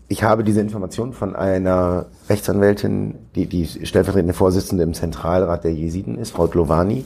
ich 0.08 0.24
habe 0.24 0.42
diese 0.42 0.60
Information 0.60 1.12
von 1.12 1.36
einer 1.36 2.06
Rechtsanwältin, 2.28 3.14
die 3.36 3.46
die 3.46 3.66
stellvertretende 3.66 4.34
Vorsitzende 4.34 4.82
im 4.82 4.92
Zentralrat 4.92 5.62
der 5.62 5.72
Jesiden 5.72 6.18
ist, 6.18 6.32
Frau 6.32 6.48
Dlovani, 6.48 7.04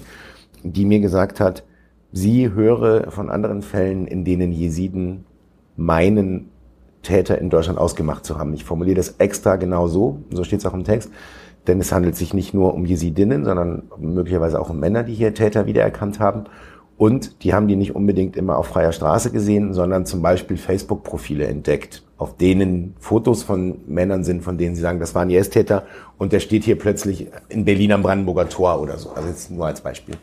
die 0.63 0.87
mir 0.87 1.01
gesagt 1.01 1.39
hat, 1.39 1.65
sie 2.13 2.51
höre 2.51 3.11
von 3.11 3.29
anderen 3.29 3.61
Fällen, 3.61 4.07
in 4.07 4.25
denen 4.25 4.53
Jesiden 4.53 5.27
meinen, 5.77 6.49
Täter 7.03 7.39
in 7.39 7.51
Deutschland 7.51 7.79
ausgemacht 7.79 8.25
zu 8.25 8.39
haben. 8.39 8.55
Ich 8.55 8.65
formuliere 8.65 8.97
das 8.97 9.17
extra 9.19 9.57
genau 9.57 9.87
so, 9.87 10.21
so 10.31 10.43
steht 10.43 10.61
es 10.61 10.67
auch 10.67 10.75
im 10.75 10.85
Text, 10.85 11.11
denn 11.67 11.81
es 11.81 11.93
handelt 11.93 12.17
sich 12.17 12.35
nicht 12.35 12.55
nur 12.55 12.75
um 12.75 12.85
Jesidinnen, 12.85 13.45
sondern 13.45 13.83
möglicherweise 13.99 14.61
auch 14.61 14.71
um 14.71 14.81
Männer, 14.81 15.05
die 15.05 15.15
hier 15.15 15.35
Täter 15.35 15.67
wiedererkannt 15.67 16.19
haben. 16.19 16.45
Und 16.97 17.43
die 17.43 17.53
haben 17.53 17.67
die 17.67 17.77
nicht 17.77 17.95
unbedingt 17.95 18.37
immer 18.37 18.57
auf 18.57 18.69
freier 18.69 18.93
Straße 18.93 19.31
gesehen, 19.31 19.75
sondern 19.75 20.07
zum 20.07 20.23
Beispiel 20.23 20.57
Facebook-Profile 20.57 21.47
entdeckt, 21.47 22.05
auf 22.19 22.37
denen 22.37 22.95
Fotos 23.01 23.43
von 23.43 23.79
Männern 23.87 24.23
sind, 24.23 24.45
von 24.45 24.59
denen 24.59 24.77
sie 24.77 24.83
sagen, 24.83 25.01
das 25.01 25.15
waren 25.15 25.29
IS-Täter 25.29 25.85
und 26.19 26.33
der 26.33 26.39
steht 26.39 26.63
hier 26.63 26.79
plötzlich 26.79 27.27
in 27.49 27.65
Berlin 27.65 27.91
am 27.93 28.03
Brandenburger 28.03 28.49
Tor 28.49 28.81
oder 28.81 28.97
so. 28.99 29.11
Also 29.11 29.29
jetzt 29.29 29.51
nur 29.51 29.67
als 29.67 29.81
Beispiel. 29.81 30.15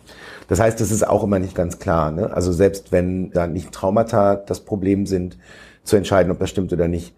Das 0.47 0.61
heißt, 0.61 0.79
das 0.79 0.91
ist 0.91 1.05
auch 1.05 1.23
immer 1.23 1.39
nicht 1.39 1.55
ganz 1.55 1.77
klar. 1.77 2.11
Ne? 2.11 2.31
Also 2.33 2.53
selbst 2.53 2.93
wenn 2.93 3.31
da 3.31 3.47
nicht 3.47 3.73
Traumata 3.73 4.35
das 4.35 4.61
Problem 4.61 5.05
sind, 5.05 5.37
zu 5.83 5.97
entscheiden, 5.97 6.31
ob 6.31 6.39
das 6.39 6.49
stimmt 6.49 6.71
oder 6.71 6.87
nicht, 6.87 7.13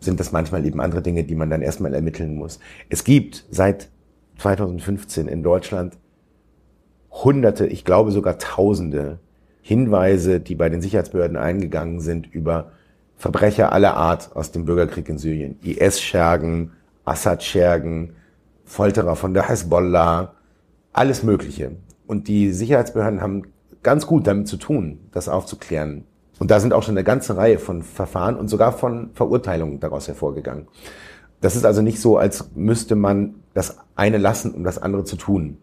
sind 0.00 0.18
das 0.20 0.32
manchmal 0.32 0.66
eben 0.66 0.80
andere 0.80 1.02
Dinge, 1.02 1.24
die 1.24 1.34
man 1.34 1.50
dann 1.50 1.62
erstmal 1.62 1.94
ermitteln 1.94 2.34
muss. 2.34 2.58
Es 2.88 3.04
gibt 3.04 3.44
seit 3.50 3.88
2015 4.38 5.28
in 5.28 5.42
Deutschland 5.42 5.96
hunderte, 7.24 7.66
ich 7.66 7.84
glaube 7.84 8.12
sogar 8.12 8.38
tausende 8.38 9.18
Hinweise, 9.62 10.40
die 10.40 10.54
bei 10.54 10.68
den 10.68 10.80
Sicherheitsbehörden 10.80 11.36
eingegangen 11.36 12.00
sind 12.00 12.32
über 12.32 12.72
Verbrecher 13.16 13.72
aller 13.72 13.96
Art 13.96 14.36
aus 14.36 14.52
dem 14.52 14.64
Bürgerkrieg 14.64 15.08
in 15.08 15.18
Syrien. 15.18 15.58
IS-Schergen, 15.62 16.72
Assad-Schergen, 17.04 18.12
Folterer 18.64 19.16
von 19.16 19.32
der 19.32 19.48
Hezbollah, 19.48 20.34
alles 20.92 21.22
Mögliche. 21.22 21.72
Und 22.06 22.28
die 22.28 22.52
Sicherheitsbehörden 22.52 23.22
haben 23.22 23.42
ganz 23.82 24.06
gut 24.06 24.26
damit 24.26 24.48
zu 24.48 24.56
tun, 24.56 24.98
das 25.12 25.28
aufzuklären. 25.28 26.04
Und 26.38 26.50
da 26.50 26.60
sind 26.60 26.72
auch 26.72 26.82
schon 26.82 26.96
eine 26.96 27.04
ganze 27.04 27.36
Reihe 27.36 27.58
von 27.58 27.82
Verfahren 27.82 28.36
und 28.36 28.48
sogar 28.48 28.72
von 28.72 29.10
Verurteilungen 29.14 29.80
daraus 29.80 30.06
hervorgegangen. 30.06 30.68
Das 31.40 31.56
ist 31.56 31.64
also 31.64 31.82
nicht 31.82 32.00
so, 32.00 32.18
als 32.18 32.50
müsste 32.54 32.96
man 32.96 33.36
das 33.54 33.78
eine 33.94 34.18
lassen, 34.18 34.52
um 34.52 34.64
das 34.64 34.78
andere 34.78 35.04
zu 35.04 35.16
tun. 35.16 35.58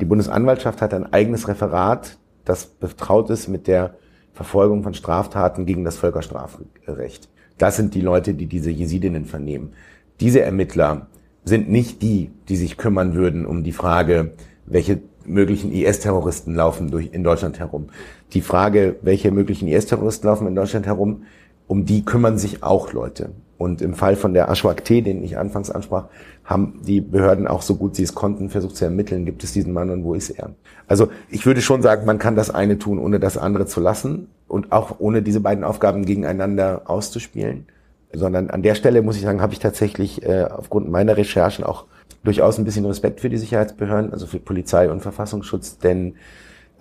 Die 0.00 0.04
Bundesanwaltschaft 0.04 0.82
hat 0.82 0.92
ein 0.92 1.12
eigenes 1.12 1.48
Referat, 1.48 2.18
das 2.44 2.66
betraut 2.66 3.30
ist 3.30 3.48
mit 3.48 3.66
der 3.66 3.94
Verfolgung 4.32 4.82
von 4.82 4.92
Straftaten 4.92 5.64
gegen 5.64 5.84
das 5.84 5.96
Völkerstrafrecht. 5.96 7.28
Das 7.56 7.76
sind 7.76 7.94
die 7.94 8.02
Leute, 8.02 8.34
die 8.34 8.46
diese 8.46 8.70
Jesidinnen 8.70 9.24
vernehmen. 9.24 9.72
Diese 10.20 10.42
Ermittler 10.42 11.06
sind 11.44 11.70
nicht 11.70 12.02
die, 12.02 12.30
die 12.48 12.56
sich 12.56 12.76
kümmern 12.76 13.14
würden 13.14 13.46
um 13.46 13.64
die 13.64 13.72
Frage, 13.72 14.32
welche 14.66 15.00
möglichen 15.24 15.72
IS-Terroristen 15.72 16.54
laufen 16.54 16.90
durch, 16.90 17.10
in 17.12 17.24
Deutschland 17.24 17.58
herum. 17.58 17.86
Die 18.32 18.42
Frage, 18.42 18.96
welche 19.02 19.30
möglichen 19.30 19.68
IS-Terroristen 19.68 20.26
laufen 20.26 20.46
in 20.46 20.54
Deutschland 20.54 20.86
herum, 20.86 21.22
um 21.66 21.84
die 21.84 22.04
kümmern 22.04 22.38
sich 22.38 22.62
auch 22.62 22.92
Leute. 22.92 23.30
Und 23.58 23.80
im 23.80 23.94
Fall 23.94 24.16
von 24.16 24.34
der 24.34 24.50
Ashwak 24.50 24.84
T, 24.84 25.00
den 25.00 25.24
ich 25.24 25.38
anfangs 25.38 25.70
ansprach, 25.70 26.06
haben 26.44 26.80
die 26.86 27.00
Behörden 27.00 27.48
auch 27.48 27.62
so 27.62 27.76
gut 27.76 27.96
sie 27.96 28.02
es 28.02 28.14
konnten 28.14 28.50
versucht 28.50 28.76
zu 28.76 28.84
ermitteln, 28.84 29.24
gibt 29.24 29.42
es 29.44 29.52
diesen 29.52 29.72
Mann 29.72 29.90
und 29.90 30.04
wo 30.04 30.14
ist 30.14 30.30
er? 30.30 30.50
Also 30.86 31.08
ich 31.30 31.46
würde 31.46 31.62
schon 31.62 31.80
sagen, 31.80 32.04
man 32.04 32.18
kann 32.18 32.36
das 32.36 32.50
eine 32.50 32.78
tun, 32.78 32.98
ohne 32.98 33.18
das 33.18 33.38
andere 33.38 33.66
zu 33.66 33.80
lassen 33.80 34.28
und 34.46 34.72
auch 34.72 34.96
ohne 34.98 35.22
diese 35.22 35.40
beiden 35.40 35.64
Aufgaben 35.64 36.04
gegeneinander 36.04 36.82
auszuspielen. 36.84 37.66
Sondern 38.12 38.50
an 38.50 38.62
der 38.62 38.74
Stelle 38.74 39.02
muss 39.02 39.16
ich 39.16 39.22
sagen, 39.22 39.40
habe 39.40 39.54
ich 39.54 39.58
tatsächlich 39.58 40.22
äh, 40.22 40.44
aufgrund 40.44 40.90
meiner 40.90 41.16
Recherchen 41.16 41.64
auch 41.64 41.86
durchaus 42.22 42.58
ein 42.58 42.64
bisschen 42.64 42.84
Respekt 42.84 43.20
für 43.20 43.30
die 43.30 43.38
Sicherheitsbehörden, 43.38 44.12
also 44.12 44.26
für 44.26 44.38
Polizei 44.38 44.90
und 44.90 45.00
Verfassungsschutz, 45.00 45.78
denn 45.78 46.14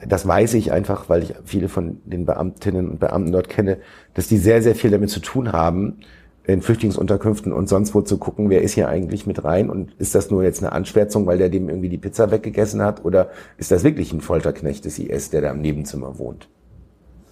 das 0.07 0.27
weiß 0.27 0.53
ich 0.55 0.71
einfach, 0.71 1.09
weil 1.09 1.23
ich 1.23 1.33
viele 1.45 1.69
von 1.69 2.01
den 2.05 2.25
Beamtinnen 2.25 2.89
und 2.89 2.99
Beamten 2.99 3.31
dort 3.31 3.49
kenne, 3.49 3.77
dass 4.13 4.27
die 4.27 4.37
sehr, 4.37 4.61
sehr 4.61 4.75
viel 4.75 4.91
damit 4.91 5.09
zu 5.09 5.19
tun 5.19 5.51
haben, 5.51 5.99
in 6.47 6.61
Flüchtlingsunterkünften 6.61 7.51
und 7.51 7.67
sonst 7.67 7.95
wo 7.95 8.01
zu 8.01 8.17
gucken, 8.17 8.49
wer 8.49 8.61
ist 8.61 8.73
hier 8.73 8.87
eigentlich 8.87 9.25
mit 9.25 9.43
rein 9.43 9.69
und 9.69 9.93
ist 9.97 10.13
das 10.13 10.29
nur 10.29 10.43
jetzt 10.43 10.61
eine 10.61 10.71
Anschwärzung, 10.71 11.25
weil 11.25 11.37
der 11.37 11.49
dem 11.49 11.69
irgendwie 11.69 11.89
die 11.89 11.97
Pizza 11.97 12.29
weggegessen 12.29 12.81
hat 12.81 13.03
oder 13.03 13.29
ist 13.57 13.71
das 13.71 13.83
wirklich 13.83 14.13
ein 14.13 14.21
Folterknecht 14.21 14.85
des 14.85 14.99
IS, 14.99 15.31
der 15.31 15.41
da 15.41 15.51
im 15.51 15.61
Nebenzimmer 15.61 16.19
wohnt? 16.19 16.47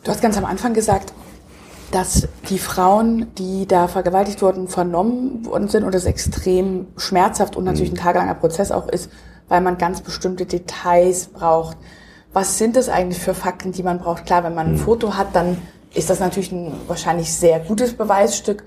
Du 0.04 0.12
hast 0.12 0.22
ganz 0.22 0.38
am 0.38 0.46
Anfang 0.46 0.74
gesagt, 0.74 1.14
dass 1.92 2.28
die 2.50 2.58
Frauen, 2.58 3.28
die 3.38 3.68
da 3.68 3.88
vergewaltigt 3.88 4.42
wurden, 4.42 4.68
vernommen 4.68 5.46
worden 5.46 5.68
sind 5.68 5.84
und 5.84 5.94
es 5.94 6.06
extrem 6.06 6.88
schmerzhaft 6.98 7.56
und 7.56 7.66
natürlich 7.66 7.92
mhm. 7.92 8.00
ein 8.00 8.04
tagelanger 8.04 8.34
Prozess 8.34 8.72
auch 8.72 8.90
ist, 8.90 9.12
weil 9.48 9.62
man 9.62 9.78
ganz 9.78 10.02
bestimmte 10.02 10.46
Details 10.46 11.28
braucht. 11.28 11.78
Was 12.34 12.58
sind 12.58 12.76
es 12.78 12.90
eigentlich 12.90 13.22
für 13.22 13.36
Fakten, 13.36 13.72
die 13.72 13.84
man 13.84 14.00
braucht? 14.00 14.26
Klar, 14.26 14.44
wenn 14.44 14.56
man 14.56 14.68
ein 14.68 14.74
mhm. 14.74 14.80
Foto 14.80 15.16
hat, 15.16 15.36
dann 15.36 15.58
ist 15.94 16.10
das 16.10 16.20
natürlich 16.20 16.52
ein 16.52 16.74
wahrscheinlich 16.88 17.32
sehr 17.32 17.60
gutes 17.60 17.94
Beweisstück. 17.94 18.64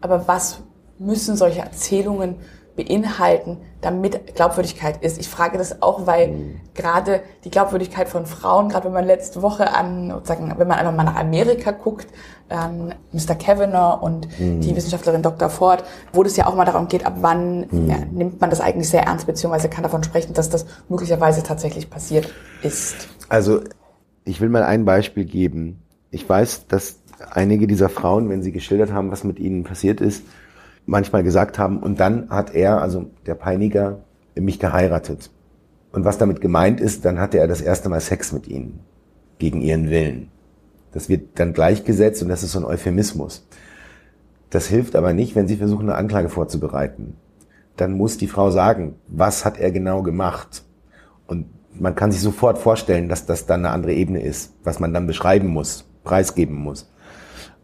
Aber 0.00 0.26
was 0.26 0.58
müssen 0.98 1.36
solche 1.36 1.60
Erzählungen 1.60 2.36
beinhalten, 2.76 3.58
damit 3.80 4.34
Glaubwürdigkeit 4.34 5.02
ist? 5.02 5.18
Ich 5.18 5.28
frage 5.28 5.58
das 5.58 5.82
auch, 5.82 6.06
weil 6.06 6.28
mhm. 6.28 6.60
gerade 6.74 7.20
die 7.44 7.50
Glaubwürdigkeit 7.50 8.08
von 8.08 8.26
Frauen, 8.26 8.68
gerade 8.68 8.86
wenn 8.86 8.92
man 8.92 9.04
letzte 9.04 9.42
Woche 9.42 9.74
an, 9.74 10.12
sagen, 10.24 10.52
wenn 10.56 10.68
man 10.68 10.78
einfach 10.78 10.94
mal 10.94 11.04
nach 11.04 11.16
Amerika 11.16 11.70
guckt, 11.70 12.06
ähm, 12.50 12.92
Mr. 13.12 13.34
Kavanagh 13.34 14.02
und 14.02 14.28
mhm. 14.38 14.60
die 14.60 14.74
Wissenschaftlerin 14.76 15.22
Dr. 15.22 15.48
Ford, 15.48 15.84
wo 16.12 16.22
es 16.22 16.36
ja 16.36 16.46
auch 16.46 16.54
mal 16.54 16.64
darum 16.64 16.88
geht, 16.88 17.06
ab 17.06 17.14
wann 17.20 17.66
mhm. 17.70 17.88
ja, 17.88 17.96
nimmt 18.10 18.40
man 18.40 18.50
das 18.50 18.60
eigentlich 18.60 18.88
sehr 18.88 19.04
ernst, 19.04 19.26
beziehungsweise 19.26 19.68
kann 19.68 19.82
davon 19.82 20.04
sprechen, 20.04 20.34
dass 20.34 20.50
das 20.50 20.66
möglicherweise 20.88 21.42
tatsächlich 21.42 21.90
passiert 21.90 22.32
ist. 22.62 23.08
Also 23.28 23.60
ich 24.24 24.40
will 24.40 24.48
mal 24.48 24.62
ein 24.62 24.84
Beispiel 24.84 25.24
geben. 25.24 25.82
Ich 26.10 26.28
weiß, 26.28 26.66
dass 26.68 27.00
einige 27.30 27.66
dieser 27.66 27.88
Frauen, 27.88 28.28
wenn 28.28 28.42
sie 28.42 28.52
geschildert 28.52 28.92
haben, 28.92 29.10
was 29.10 29.24
mit 29.24 29.38
ihnen 29.38 29.64
passiert 29.64 30.00
ist, 30.00 30.24
manchmal 30.86 31.22
gesagt 31.22 31.58
haben, 31.58 31.78
und 31.78 32.00
dann 32.00 32.30
hat 32.30 32.54
er, 32.54 32.80
also 32.80 33.10
der 33.26 33.34
Peiniger, 33.34 34.00
mich 34.34 34.58
geheiratet. 34.58 35.30
Und 35.92 36.04
was 36.04 36.18
damit 36.18 36.40
gemeint 36.40 36.80
ist, 36.80 37.04
dann 37.04 37.20
hatte 37.20 37.38
er 37.38 37.46
das 37.46 37.60
erste 37.60 37.88
Mal 37.88 38.00
Sex 38.00 38.32
mit 38.32 38.48
ihnen, 38.48 38.80
gegen 39.38 39.60
ihren 39.60 39.90
Willen. 39.90 40.28
Das 40.92 41.08
wird 41.08 41.38
dann 41.38 41.52
gleichgesetzt 41.52 42.22
und 42.22 42.28
das 42.28 42.42
ist 42.42 42.52
so 42.52 42.58
ein 42.58 42.64
Euphemismus. 42.64 43.46
Das 44.50 44.66
hilft 44.66 44.94
aber 44.94 45.12
nicht, 45.12 45.34
wenn 45.34 45.48
Sie 45.48 45.56
versuchen, 45.56 45.88
eine 45.88 45.98
Anklage 45.98 46.28
vorzubereiten. 46.28 47.16
Dann 47.76 47.92
muss 47.92 48.18
die 48.18 48.28
Frau 48.28 48.50
sagen, 48.50 48.94
was 49.08 49.44
hat 49.44 49.58
er 49.58 49.72
genau 49.72 50.02
gemacht? 50.02 50.64
Und 51.26 51.46
man 51.72 51.96
kann 51.96 52.12
sich 52.12 52.20
sofort 52.20 52.58
vorstellen, 52.58 53.08
dass 53.08 53.26
das 53.26 53.46
dann 53.46 53.64
eine 53.64 53.74
andere 53.74 53.94
Ebene 53.94 54.22
ist, 54.22 54.52
was 54.62 54.78
man 54.78 54.94
dann 54.94 55.08
beschreiben 55.08 55.48
muss, 55.48 55.90
preisgeben 56.04 56.54
muss. 56.54 56.92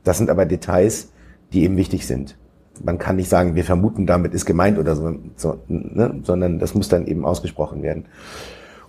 Das 0.02 0.18
sind 0.18 0.30
aber 0.30 0.46
Details, 0.46 1.12
die 1.52 1.62
eben 1.62 1.76
wichtig 1.76 2.06
sind. 2.06 2.36
Man 2.82 2.98
kann 2.98 3.16
nicht 3.16 3.28
sagen, 3.28 3.54
wir 3.54 3.64
vermuten, 3.64 4.06
damit 4.06 4.34
ist 4.34 4.46
gemeint 4.46 4.78
oder 4.78 4.96
so, 4.96 5.14
so 5.36 5.58
ne? 5.68 6.20
sondern 6.22 6.58
das 6.58 6.74
muss 6.74 6.88
dann 6.88 7.06
eben 7.06 7.24
ausgesprochen 7.24 7.82
werden. 7.82 8.06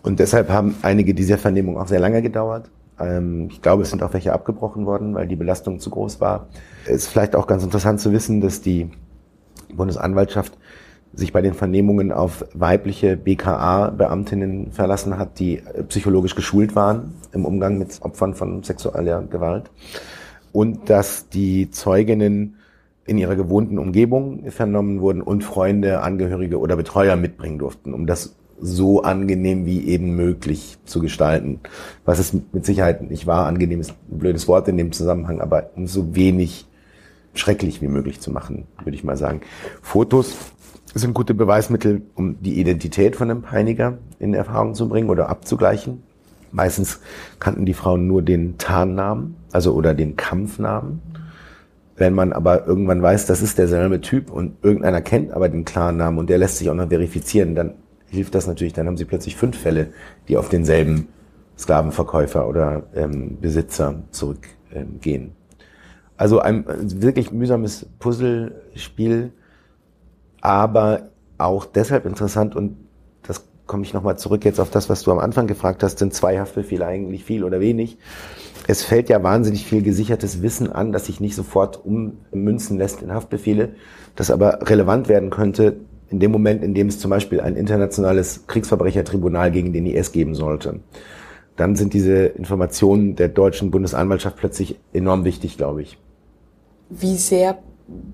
Und 0.03 0.19
deshalb 0.19 0.50
haben 0.50 0.75
einige 0.81 1.13
dieser 1.13 1.38
Vernehmungen 1.38 1.79
auch 1.79 1.88
sehr 1.88 2.00
lange 2.00 2.21
gedauert. 2.21 2.69
Ähm, 3.00 3.50
ich 3.51 3.62
glaube, 3.62 3.83
es 3.83 3.89
sind 3.89 4.01
auch 4.03 4.13
welche 4.13 4.33
abgebrochen 4.33 4.86
worden, 4.86 5.13
weil 5.13 5.27
die 5.27 5.36
Belastung 5.36 5.79
zu 5.79 5.89
groß 5.89 6.21
war. 6.21 6.48
Es 6.86 7.03
ist 7.03 7.07
vielleicht 7.07 7.36
auch 7.36 7.48
ganz 7.48 7.63
interessant 7.63 8.00
zu 8.00 8.12
wissen, 8.12 8.41
dass 8.41 8.62
die 8.62 8.89
Bundesanwaltschaft 9.74 10.57
sich 11.13 11.33
bei 11.33 11.41
den 11.41 11.53
Vernehmungen 11.53 12.12
auf 12.12 12.45
weibliche 12.53 13.17
BKA-Beamtinnen 13.17 14.71
verlassen 14.71 15.17
hat, 15.17 15.39
die 15.39 15.62
psychologisch 15.89 16.36
geschult 16.36 16.75
waren 16.75 17.13
im 17.33 17.45
Umgang 17.45 17.77
mit 17.77 18.01
Opfern 18.01 18.33
von 18.33 18.63
sexueller 18.63 19.21
Gewalt 19.24 19.69
und 20.53 20.89
dass 20.89 21.27
die 21.29 21.69
Zeuginnen 21.69 22.55
in 23.05 23.17
ihrer 23.17 23.36
gewohnten 23.36 23.77
Umgebung 23.77 24.50
vernommen 24.51 25.01
wurden 25.01 25.22
und 25.22 25.43
Freunde, 25.43 26.01
Angehörige 26.01 26.60
oder 26.60 26.75
Betreuer 26.75 27.15
mitbringen 27.15 27.60
durften, 27.60 27.93
um 27.93 28.05
das 28.05 28.36
so 28.60 29.01
angenehm 29.01 29.65
wie 29.65 29.88
eben 29.88 30.15
möglich 30.15 30.77
zu 30.86 31.00
gestalten. 31.01 31.60
Was 32.05 32.20
es 32.20 32.34
mit 32.34 32.65
Sicherheit 32.65 33.01
nicht 33.10 33.25
war, 33.25 33.48
angenehm 33.48 33.81
ist 33.81 33.91
ein 34.12 34.20
blödes 34.20 34.48
Wort 34.48 34.67
in 34.67 34.77
dem 34.77 34.91
Zusammenhang, 34.91 35.41
aber 35.41 35.72
um 35.75 35.88
so 35.88 36.15
wenig 36.15 36.67
schrecklich 37.34 37.81
wie 37.81 37.88
möglich 37.88 38.20
zu 38.20 38.31
machen, 38.31 38.67
würde 38.84 38.96
ich 38.96 39.03
mal 39.03 39.17
sagen. 39.17 39.41
Fotos 39.81 40.36
sind 40.93 41.13
gute 41.13 41.34
Beweismittel, 41.34 42.03
um 42.15 42.41
die 42.41 42.60
Identität 42.60 43.15
von 43.15 43.31
einem 43.31 43.41
Peiniger 43.41 43.98
in 44.20 44.34
Erfahrung 44.34 44.75
zu 44.75 44.88
bringen 44.89 45.10
oder 45.10 45.29
abzugleichen. 45.29 46.03
Meistens 46.51 47.00
kannten 47.39 47.65
die 47.65 47.74
Frauen 47.74 48.08
nur 48.08 48.22
den 48.22 48.58
Tarnnamen, 48.58 49.36
also 49.51 49.74
oder 49.74 49.93
den 49.93 50.17
Kampfnamen. 50.17 51.01
Wenn 52.01 52.15
man 52.15 52.34
aber 52.34 52.65
irgendwann 52.65 53.03
weiß, 53.03 53.27
das 53.27 53.43
ist 53.43 53.60
derselbe 53.60 54.01
Typ 54.01 54.31
und 54.31 54.55
irgendeiner 54.63 55.01
kennt 55.01 55.34
aber 55.34 55.50
den 55.50 55.65
klaren 55.65 55.98
Namen 55.98 56.17
und 56.17 56.31
der 56.31 56.39
lässt 56.39 56.58
sich 56.58 56.67
auch 56.72 56.74
noch 56.74 56.89
verifizieren, 56.89 57.53
dann 57.53 57.75
hilft 58.08 58.34
das 58.34 58.48
natürlich. 58.48 58.74
Dann 58.74 58.88
haben 58.88 58.98
sie 58.98 59.05
plötzlich 59.05 59.36
fünf 59.36 59.55
Fälle, 59.55 59.89
die 60.27 60.36
auf 60.36 60.50
denselben 60.50 61.10
Sklavenverkäufer 61.60 62.48
oder 62.48 62.88
ähm, 62.96 63.38
Besitzer 63.39 64.01
zurückgehen. 64.10 65.22
Ähm, 65.24 65.31
also 66.17 66.39
ein 66.39 66.65
wirklich 67.03 67.31
mühsames 67.31 67.86
Puzzlespiel, 68.00 69.31
aber 70.41 71.10
auch 71.38 71.65
deshalb 71.65 72.08
interessant 72.08 72.55
und 72.55 72.77
komme 73.72 73.84
ich 73.84 73.93
nochmal 73.93 74.17
zurück 74.17 74.43
jetzt 74.43 74.60
auf 74.60 74.70
das, 74.70 74.89
was 74.89 75.03
du 75.03 75.12
am 75.12 75.20
Anfang 75.20 75.48
gefragt 75.48 75.81
hast, 75.81 76.00
sind 76.00 76.13
zwei 76.13 76.38
Haftbefehle 76.38 76.86
eigentlich 76.86 77.24
viel 77.24 77.46
oder 77.46 77.62
wenig? 77.62 77.98
Es 78.71 78.85
fällt 78.85 79.09
ja 79.09 79.21
wahnsinnig 79.21 79.65
viel 79.65 79.81
gesichertes 79.81 80.41
Wissen 80.41 80.71
an, 80.71 80.93
das 80.93 81.07
sich 81.07 81.19
nicht 81.19 81.35
sofort 81.35 81.83
ummünzen 81.83 82.77
lässt 82.77 83.01
in 83.01 83.13
Haftbefehle, 83.13 83.75
das 84.15 84.31
aber 84.31 84.59
relevant 84.69 85.09
werden 85.09 85.29
könnte 85.29 85.75
in 86.09 86.21
dem 86.21 86.31
Moment, 86.31 86.63
in 86.63 86.73
dem 86.73 86.87
es 86.87 86.97
zum 86.97 87.11
Beispiel 87.11 87.41
ein 87.41 87.57
internationales 87.57 88.47
Kriegsverbrechertribunal 88.47 89.51
gegen 89.51 89.73
den 89.73 89.85
IS 89.85 90.13
geben 90.13 90.35
sollte. 90.35 90.79
dann 91.57 91.75
sind 91.75 91.93
diese 91.93 92.27
Informationen 92.27 93.17
der 93.17 93.27
deutschen 93.27 93.71
Bundesanwaltschaft 93.71 94.37
plötzlich 94.37 94.79
enorm 94.93 95.25
wichtig, 95.25 95.57
glaube 95.57 95.81
ich. 95.81 95.97
Wie 96.89 97.17
sehr 97.17 97.57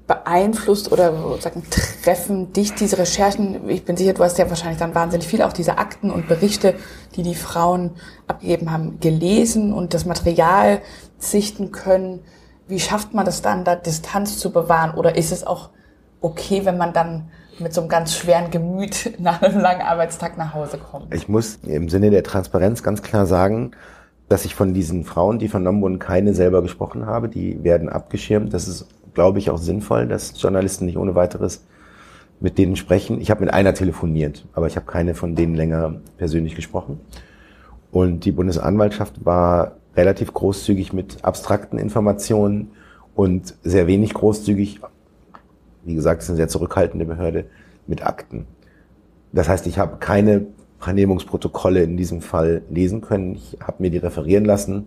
beeinflusst 0.08 0.92
oder 0.92 1.40
sagen, 1.40 1.64
treffen 2.04 2.54
dich 2.54 2.74
diese 2.74 2.98
Recherchen? 2.98 3.70
Ich 3.70 3.86
bin 3.86 3.98
sicher, 3.98 4.14
du 4.14 4.24
hast 4.24 4.38
ja 4.38 4.50
wahrscheinlich 4.50 4.80
dann 4.80 4.96
wahnsinnig 4.96 5.28
viel 5.28 5.42
auch 5.42 5.54
diese 5.54 5.78
Akten 5.78 6.10
und 6.10 6.28
Berichte, 6.28 6.76
die 7.16 7.24
die 7.24 7.36
Frauen 7.36 7.92
abgegeben 8.28 8.72
haben, 8.72 9.00
gelesen 9.00 9.74
und 9.74 9.94
das 9.94 10.06
Material 10.06 10.82
sichten 11.20 11.72
können. 11.72 12.22
Wie 12.68 12.80
schafft 12.80 13.14
man 13.14 13.26
das 13.26 13.42
dann, 13.42 13.64
da 13.64 13.76
Distanz 13.76 14.40
zu 14.40 14.52
bewahren? 14.52 14.96
Oder 14.96 15.16
ist 15.16 15.32
es 15.32 15.46
auch 15.46 15.70
okay, 16.22 16.66
wenn 16.66 16.78
man 16.78 16.94
dann 16.94 17.30
mit 17.60 17.74
so 17.74 17.82
einem 17.82 17.90
ganz 17.90 18.16
schweren 18.16 18.52
Gemüt 18.52 19.14
nach 19.20 19.42
einem 19.42 19.60
langen 19.60 19.82
Arbeitstag 19.82 20.38
nach 20.38 20.54
Hause 20.54 20.78
kommt? 20.78 21.14
Ich 21.14 21.28
muss 21.28 21.60
im 21.64 21.90
Sinne 21.90 22.10
der 22.10 22.24
Transparenz 22.24 22.84
ganz 22.84 23.02
klar 23.02 23.26
sagen, 23.26 23.72
dass 24.30 24.46
ich 24.46 24.56
von 24.56 24.74
diesen 24.74 25.06
Frauen, 25.06 25.40
die 25.40 25.48
vernommen 25.48 25.82
wurden, 25.82 26.00
keine 26.00 26.34
selber 26.34 26.62
gesprochen 26.62 27.06
habe. 27.06 27.30
Die 27.30 27.64
werden 27.64 27.88
abgeschirmt. 27.88 28.54
Das 28.54 28.68
ist, 28.68 28.88
glaube 29.18 29.40
ich, 29.40 29.50
auch 29.50 29.58
sinnvoll, 29.58 30.06
dass 30.06 30.40
Journalisten 30.40 30.86
nicht 30.86 30.96
ohne 30.96 31.16
weiteres 31.16 31.66
mit 32.40 32.60
denen 32.60 32.76
sprechen. 32.76 33.20
Ich 33.20 33.32
habe 33.32 33.44
mit 33.44 33.52
einer 33.52 33.74
telefoniert, 33.74 34.46
aber 34.54 34.68
ich 34.68 34.76
habe 34.76 34.86
keine 34.86 35.16
von 35.16 35.34
denen 35.34 35.56
länger 35.56 35.96
persönlich 36.18 36.54
gesprochen. 36.54 37.00
Und 37.90 38.26
die 38.26 38.32
Bundesanwaltschaft 38.32 39.26
war 39.26 39.78
relativ 39.96 40.36
großzügig 40.36 40.94
mit 40.94 41.26
abstrakten 41.26 41.80
Informationen 41.80 42.74
und 43.16 43.56
sehr 43.64 43.88
wenig 43.88 44.14
großzügig, 44.14 44.82
wie 45.84 45.96
gesagt, 45.96 46.22
es 46.22 46.26
ist 46.26 46.30
eine 46.30 46.38
sehr 46.38 46.48
zurückhaltende 46.48 47.06
Behörde, 47.06 47.46
mit 47.88 48.06
Akten. 48.06 48.46
Das 49.32 49.50
heißt, 49.50 49.66
ich 49.66 49.80
habe 49.80 49.98
keine 49.98 50.46
Vernehmungsprotokolle 50.78 51.82
in 51.82 51.98
diesem 51.98 52.22
Fall 52.22 52.62
lesen 52.70 53.02
können. 53.02 53.34
Ich 53.34 53.58
habe 53.62 53.82
mir 53.82 53.90
die 53.90 53.98
referieren 53.98 54.46
lassen 54.46 54.86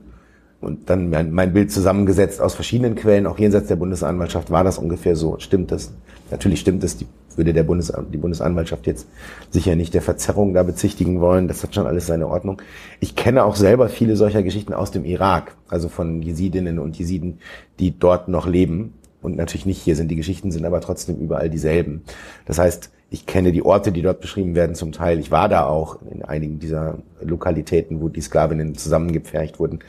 und 0.61 0.91
dann 0.91 1.11
mein, 1.11 1.33
mein, 1.33 1.53
Bild 1.53 1.73
zusammengesetzt 1.73 2.41
aus 2.41 2.55
verschiedenen 2.55 2.95
Quellen, 2.95 3.27
auch 3.27 3.39
jenseits 3.39 3.69
der 3.69 3.77
Bundesanwaltschaft 3.77 4.51
war 4.51 4.65
das 4.65 4.79
ungefähr 4.79 5.17
so. 5.17 5.39
Stimmt 5.39 5.73
das? 5.73 5.93
Natürlich 6.31 6.61
stimmt 6.61 6.85
es. 6.85 6.97
Die 6.97 7.07
würde 7.37 7.53
der 7.53 7.63
Bundes, 7.63 7.93
die 8.13 8.19
Bundesanwaltschaft 8.19 8.87
jetzt 8.87 9.09
sicher 9.51 9.75
nicht 9.77 9.95
der 9.95 10.03
Verzerrung 10.03 10.53
da 10.53 10.63
bezichtigen 10.63 11.21
wollen. 11.21 11.49
Das 11.49 11.63
hat 11.63 11.75
schon 11.75 11.87
alles 11.87 12.07
seine 12.07 12.29
Ordnung. 12.29 12.61
Ich 13.01 13.17
kenne 13.17 13.45
auch 13.45 13.57
selber 13.57 13.89
viele 13.89 14.17
solcher 14.17 14.43
Geschichten 14.43 14.75
aus 14.75 14.91
dem 14.91 15.05
Irak, 15.05 15.57
also 15.69 15.89
von 15.89 16.23
Jesidinnen 16.23 16.79
und 16.79 16.99
Jesiden, 16.99 17.39
die 17.79 17.99
dort 17.99 18.29
noch 18.29 18.47
leben 18.47 18.95
und 19.23 19.37
natürlich 19.37 19.67
nicht 19.67 19.81
hier 19.81 19.97
sind. 19.97 20.11
Die 20.11 20.17
Geschichten 20.17 20.51
sind 20.51 20.65
aber 20.65 20.81
trotzdem 20.81 21.17
überall 21.17 21.49
dieselben. 21.49 22.03
Das 22.47 22.59
heißt, 22.59 22.91
ich 23.11 23.27
kenne 23.27 23.51
die 23.51 23.65
Orte, 23.65 23.91
die 23.91 24.03
dort 24.03 24.21
beschrieben 24.21 24.55
werden 24.55 24.77
zum 24.77 24.93
Teil. 24.93 25.19
Ich 25.19 25.31
war 25.31 25.49
da 25.49 25.67
auch 25.67 25.99
in 26.11 26.25
einigen 26.25 26.61
dieser 26.61 26.99
Lokalitäten, 27.21 28.01
wo 28.01 28.09
die 28.09 28.21
Sklavinnen 28.21 28.77
zusammengepfercht 28.77 29.59
wurden. 29.59 29.81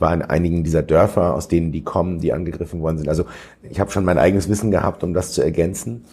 War 0.00 0.12
in 0.12 0.22
einigen 0.22 0.64
dieser 0.64 0.82
Dörfer, 0.82 1.34
aus 1.34 1.48
denen 1.48 1.72
die 1.72 1.82
kommen, 1.82 2.20
die 2.20 2.32
angegriffen 2.32 2.80
worden 2.80 2.98
sind. 2.98 3.08
Also 3.08 3.24
ich 3.62 3.80
habe 3.80 3.90
schon 3.90 4.04
mein 4.04 4.18
eigenes 4.18 4.48
Wissen 4.48 4.70
gehabt, 4.70 5.04
um 5.04 5.14
das 5.14 5.32
zu 5.32 5.42
ergänzen. 5.42 6.04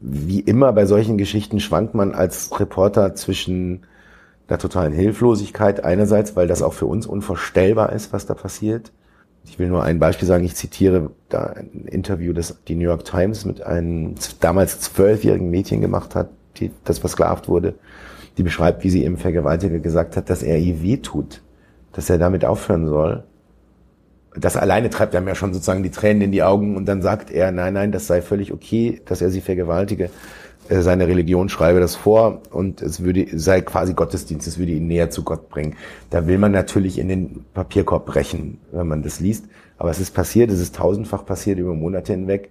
Wie 0.00 0.40
immer 0.40 0.72
bei 0.72 0.86
solchen 0.86 1.18
Geschichten 1.18 1.60
schwankt 1.60 1.94
man 1.94 2.14
als 2.14 2.58
Reporter 2.58 3.14
zwischen 3.14 3.82
der 4.48 4.58
totalen 4.58 4.92
Hilflosigkeit 4.92 5.84
einerseits, 5.84 6.34
weil 6.34 6.48
das 6.48 6.62
auch 6.62 6.72
für 6.72 6.86
uns 6.86 7.06
unvorstellbar 7.06 7.92
ist, 7.92 8.12
was 8.12 8.26
da 8.26 8.34
passiert 8.34 8.92
ich 9.44 9.58
will 9.58 9.68
nur 9.68 9.82
ein 9.82 9.98
Beispiel 9.98 10.28
sagen, 10.28 10.44
ich 10.44 10.54
zitiere 10.54 11.10
da 11.28 11.44
ein 11.44 11.86
Interview, 11.86 12.32
das 12.32 12.56
die 12.68 12.74
New 12.74 12.84
York 12.84 13.04
Times 13.04 13.44
mit 13.44 13.62
einem 13.62 14.14
damals 14.40 14.80
zwölfjährigen 14.80 15.50
Mädchen 15.50 15.80
gemacht 15.80 16.14
hat, 16.14 16.30
die, 16.56 16.70
das 16.84 16.98
versklavt 16.98 17.48
wurde, 17.48 17.74
die 18.38 18.42
beschreibt, 18.42 18.84
wie 18.84 18.90
sie 18.90 19.02
ihrem 19.02 19.18
Vergewaltiger 19.18 19.78
gesagt 19.78 20.16
hat, 20.16 20.30
dass 20.30 20.42
er 20.42 20.58
ihr 20.58 20.82
wehtut, 20.82 21.42
dass 21.92 22.10
er 22.10 22.18
damit 22.18 22.44
aufhören 22.44 22.86
soll. 22.86 23.24
Das 24.34 24.56
alleine 24.56 24.88
treibt 24.88 25.14
einem 25.14 25.28
ja 25.28 25.34
schon 25.34 25.52
sozusagen 25.52 25.82
die 25.82 25.90
Tränen 25.90 26.22
in 26.22 26.32
die 26.32 26.42
Augen 26.42 26.76
und 26.76 26.86
dann 26.86 27.02
sagt 27.02 27.30
er, 27.30 27.52
nein, 27.52 27.74
nein, 27.74 27.92
das 27.92 28.06
sei 28.06 28.22
völlig 28.22 28.52
okay, 28.52 29.02
dass 29.04 29.20
er 29.20 29.30
sie 29.30 29.42
vergewaltige. 29.42 30.10
Äh, 30.68 30.80
seine 30.80 31.06
Religion 31.06 31.48
schreibe 31.48 31.80
das 31.80 31.96
vor 31.96 32.42
und 32.50 32.80
es 32.80 33.02
würde 33.02 33.26
sei 33.38 33.60
quasi 33.60 33.94
Gottesdienst, 33.94 34.46
es 34.46 34.58
würde 34.58 34.72
ihn 34.72 34.86
näher 34.86 35.10
zu 35.10 35.22
Gott 35.22 35.48
bringen. 35.48 35.76
Da 36.10 36.26
will 36.26 36.38
man 36.38 36.52
natürlich 36.52 36.98
in 36.98 37.08
den 37.08 37.44
Papierkorb 37.52 38.06
brechen, 38.06 38.58
wenn 38.70 38.88
man 38.88 39.02
das 39.02 39.20
liest. 39.20 39.46
Aber 39.76 39.90
es 39.90 40.00
ist 40.00 40.14
passiert, 40.14 40.50
es 40.50 40.60
ist 40.60 40.76
tausendfach 40.76 41.26
passiert 41.26 41.58
über 41.58 41.74
Monate 41.74 42.12
hinweg. 42.12 42.50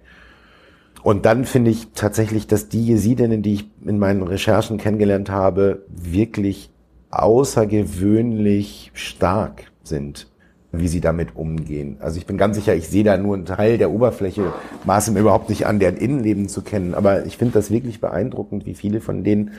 Und 1.02 1.26
dann 1.26 1.44
finde 1.44 1.70
ich 1.70 1.88
tatsächlich, 1.94 2.46
dass 2.46 2.68
die 2.68 2.84
Jesidinnen, 2.86 3.42
die 3.42 3.54
ich 3.54 3.70
in 3.84 3.98
meinen 3.98 4.22
Recherchen 4.22 4.78
kennengelernt 4.78 5.30
habe, 5.30 5.82
wirklich 5.88 6.70
außergewöhnlich 7.12 8.90
stark 8.94 9.70
sind 9.84 10.26
wie 10.72 10.88
sie 10.88 11.02
damit 11.02 11.36
umgehen. 11.36 11.98
Also 12.00 12.16
ich 12.16 12.26
bin 12.26 12.38
ganz 12.38 12.56
sicher, 12.56 12.74
ich 12.74 12.88
sehe 12.88 13.04
da 13.04 13.18
nur 13.18 13.34
einen 13.34 13.44
Teil 13.44 13.76
der 13.76 13.90
Oberfläche, 13.90 14.52
maße 14.84 15.12
mir 15.12 15.20
überhaupt 15.20 15.50
nicht 15.50 15.66
an, 15.66 15.78
deren 15.78 15.98
Innenleben 15.98 16.48
zu 16.48 16.62
kennen. 16.62 16.94
Aber 16.94 17.26
ich 17.26 17.36
finde 17.36 17.54
das 17.54 17.70
wirklich 17.70 18.00
beeindruckend, 18.00 18.64
wie 18.64 18.74
viele 18.74 19.02
von 19.02 19.22
denen 19.22 19.52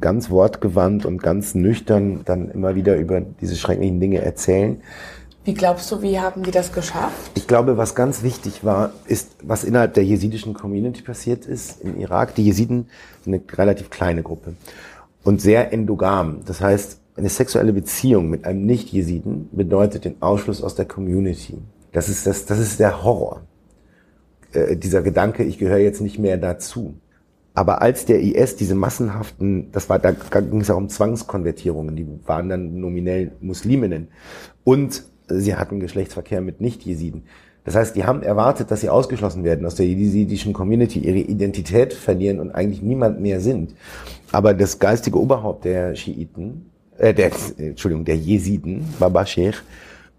ganz 0.00 0.30
wortgewandt 0.30 1.06
und 1.06 1.22
ganz 1.22 1.54
nüchtern 1.54 2.20
dann 2.26 2.50
immer 2.50 2.74
wieder 2.74 2.96
über 2.96 3.20
diese 3.20 3.56
schrecklichen 3.56 4.00
Dinge 4.00 4.20
erzählen. 4.20 4.82
Wie 5.44 5.54
glaubst 5.54 5.90
du, 5.90 6.02
wie 6.02 6.20
haben 6.20 6.42
die 6.42 6.50
das 6.50 6.72
geschafft? 6.72 7.32
Ich 7.34 7.46
glaube, 7.46 7.78
was 7.78 7.94
ganz 7.94 8.22
wichtig 8.22 8.62
war, 8.62 8.92
ist, 9.06 9.30
was 9.42 9.64
innerhalb 9.64 9.94
der 9.94 10.04
jesidischen 10.04 10.52
Community 10.52 11.00
passiert 11.00 11.46
ist 11.46 11.80
im 11.80 11.98
Irak. 11.98 12.34
Die 12.34 12.44
Jesiden 12.44 12.88
sind 13.24 13.32
eine 13.32 13.58
relativ 13.58 13.88
kleine 13.88 14.22
Gruppe 14.22 14.52
und 15.24 15.40
sehr 15.40 15.72
endogam. 15.72 16.40
Das 16.46 16.60
heißt, 16.60 17.00
eine 17.16 17.28
sexuelle 17.28 17.72
Beziehung 17.72 18.30
mit 18.30 18.44
einem 18.44 18.64
Nicht-Jesiden 18.66 19.48
bedeutet 19.52 20.04
den 20.04 20.22
Ausschluss 20.22 20.62
aus 20.62 20.74
der 20.74 20.86
Community. 20.86 21.58
Das 21.92 22.08
ist, 22.08 22.26
das, 22.26 22.46
das 22.46 22.58
ist 22.58 22.80
der 22.80 23.04
Horror. 23.04 23.42
Äh, 24.52 24.76
dieser 24.76 25.02
Gedanke, 25.02 25.42
ich 25.44 25.58
gehöre 25.58 25.78
jetzt 25.78 26.00
nicht 26.00 26.18
mehr 26.18 26.36
dazu. 26.36 26.94
Aber 27.52 27.82
als 27.82 28.06
der 28.06 28.20
IS 28.20 28.56
diese 28.56 28.74
massenhaften, 28.74 29.72
das 29.72 29.88
war, 29.88 29.98
da 29.98 30.12
ging 30.12 30.60
es 30.60 30.70
auch 30.70 30.76
um 30.76 30.88
Zwangskonvertierungen, 30.88 31.96
die 31.96 32.06
waren 32.26 32.48
dann 32.48 32.80
nominell 32.80 33.32
Musliminnen 33.40 34.08
und 34.62 35.02
sie 35.28 35.56
hatten 35.56 35.80
Geschlechtsverkehr 35.80 36.40
mit 36.40 36.60
Nicht-Jesiden. 36.60 37.24
Das 37.70 37.76
heißt, 37.76 37.94
die 37.94 38.04
haben 38.04 38.24
erwartet, 38.24 38.72
dass 38.72 38.80
sie 38.80 38.88
ausgeschlossen 38.88 39.44
werden 39.44 39.64
aus 39.64 39.76
der 39.76 39.86
jesidischen 39.86 40.52
Community, 40.52 40.98
ihre 40.98 41.18
Identität 41.18 41.94
verlieren 41.94 42.40
und 42.40 42.50
eigentlich 42.50 42.82
niemand 42.82 43.20
mehr 43.20 43.38
sind. 43.38 43.76
Aber 44.32 44.54
das 44.54 44.80
geistige 44.80 45.20
Oberhaupt 45.20 45.64
der 45.64 45.94
Schiiten 45.94 46.72
äh, 46.98 47.14
der, 47.14 47.30
Entschuldigung, 47.58 48.04
der 48.04 48.16
Jesiden, 48.16 48.92
Baba 48.98 49.24
Sheikh, 49.24 49.58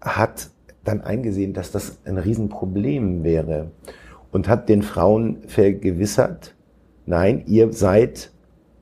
hat 0.00 0.48
dann 0.82 1.02
eingesehen, 1.02 1.52
dass 1.52 1.70
das 1.70 1.98
ein 2.06 2.16
Riesenproblem 2.16 3.22
wäre 3.22 3.70
und 4.30 4.48
hat 4.48 4.70
den 4.70 4.80
Frauen 4.82 5.42
vergewissert, 5.46 6.54
nein, 7.04 7.42
ihr 7.44 7.70
seid 7.74 8.32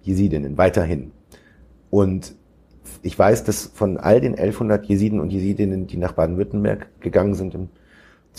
Jesidinnen, 0.03 0.59
weiterhin. 0.59 1.11
Und 1.91 2.37
ich 3.03 3.19
weiß, 3.19 3.43
dass 3.43 3.73
von 3.75 3.97
all 3.97 4.21
den 4.21 4.37
1100 4.39 4.87
Jesiden 4.87 5.19
und 5.19 5.33
Jesidinnen, 5.33 5.89
die 5.89 5.97
nach 5.97 6.13
Baden-Württemberg 6.13 6.87
gegangen 7.01 7.35
sind 7.35 7.57
im 7.57 7.69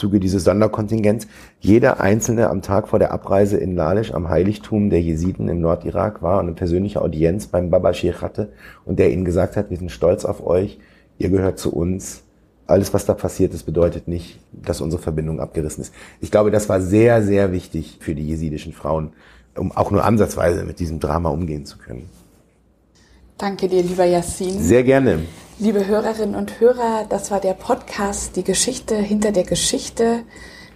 Zuge 0.01 0.19
dieses 0.19 0.43
Sonderkontingents 0.43 1.27
jeder 1.59 2.01
Einzelne 2.01 2.49
am 2.49 2.63
Tag 2.63 2.87
vor 2.87 2.97
der 2.97 3.11
Abreise 3.11 3.57
in 3.57 3.75
Lalisch 3.75 4.13
am 4.13 4.29
Heiligtum 4.29 4.89
der 4.89 4.99
Jesiden 4.99 5.47
im 5.47 5.61
Nordirak 5.61 6.23
war 6.23 6.39
und 6.39 6.47
eine 6.47 6.55
persönliche 6.55 7.01
Audienz 7.01 7.45
beim 7.45 7.69
Baba 7.69 7.93
Sheikh 7.93 8.21
hatte 8.21 8.51
und 8.83 8.97
der 8.97 9.11
ihnen 9.11 9.25
gesagt 9.25 9.55
hat, 9.57 9.69
wir 9.69 9.77
sind 9.77 9.91
stolz 9.91 10.25
auf 10.25 10.45
euch, 10.45 10.79
ihr 11.19 11.29
gehört 11.29 11.59
zu 11.59 11.71
uns. 11.71 12.23
Alles, 12.65 12.93
was 12.93 13.05
da 13.05 13.13
passiert 13.13 13.53
ist, 13.53 13.63
bedeutet 13.63 14.07
nicht, 14.07 14.39
dass 14.51 14.81
unsere 14.81 15.01
Verbindung 15.01 15.39
abgerissen 15.39 15.81
ist. 15.81 15.93
Ich 16.19 16.31
glaube, 16.31 16.49
das 16.49 16.67
war 16.67 16.81
sehr, 16.81 17.21
sehr 17.21 17.51
wichtig 17.51 17.97
für 17.99 18.15
die 18.15 18.25
jesidischen 18.25 18.73
Frauen, 18.73 19.11
um 19.55 19.71
auch 19.71 19.91
nur 19.91 20.03
ansatzweise 20.03 20.63
mit 20.63 20.79
diesem 20.79 20.99
Drama 20.99 21.29
umgehen 21.29 21.65
zu 21.65 21.77
können. 21.77 22.09
Danke 23.41 23.67
dir, 23.67 23.81
lieber 23.81 24.05
Yassin. 24.05 24.61
Sehr 24.61 24.83
gerne. 24.83 25.25
Liebe 25.57 25.87
Hörerinnen 25.87 26.35
und 26.35 26.59
Hörer, 26.59 27.07
das 27.09 27.31
war 27.31 27.39
der 27.39 27.55
Podcast 27.55 28.35
Die 28.35 28.43
Geschichte 28.43 28.95
hinter 28.95 29.31
der 29.31 29.45
Geschichte. 29.45 30.19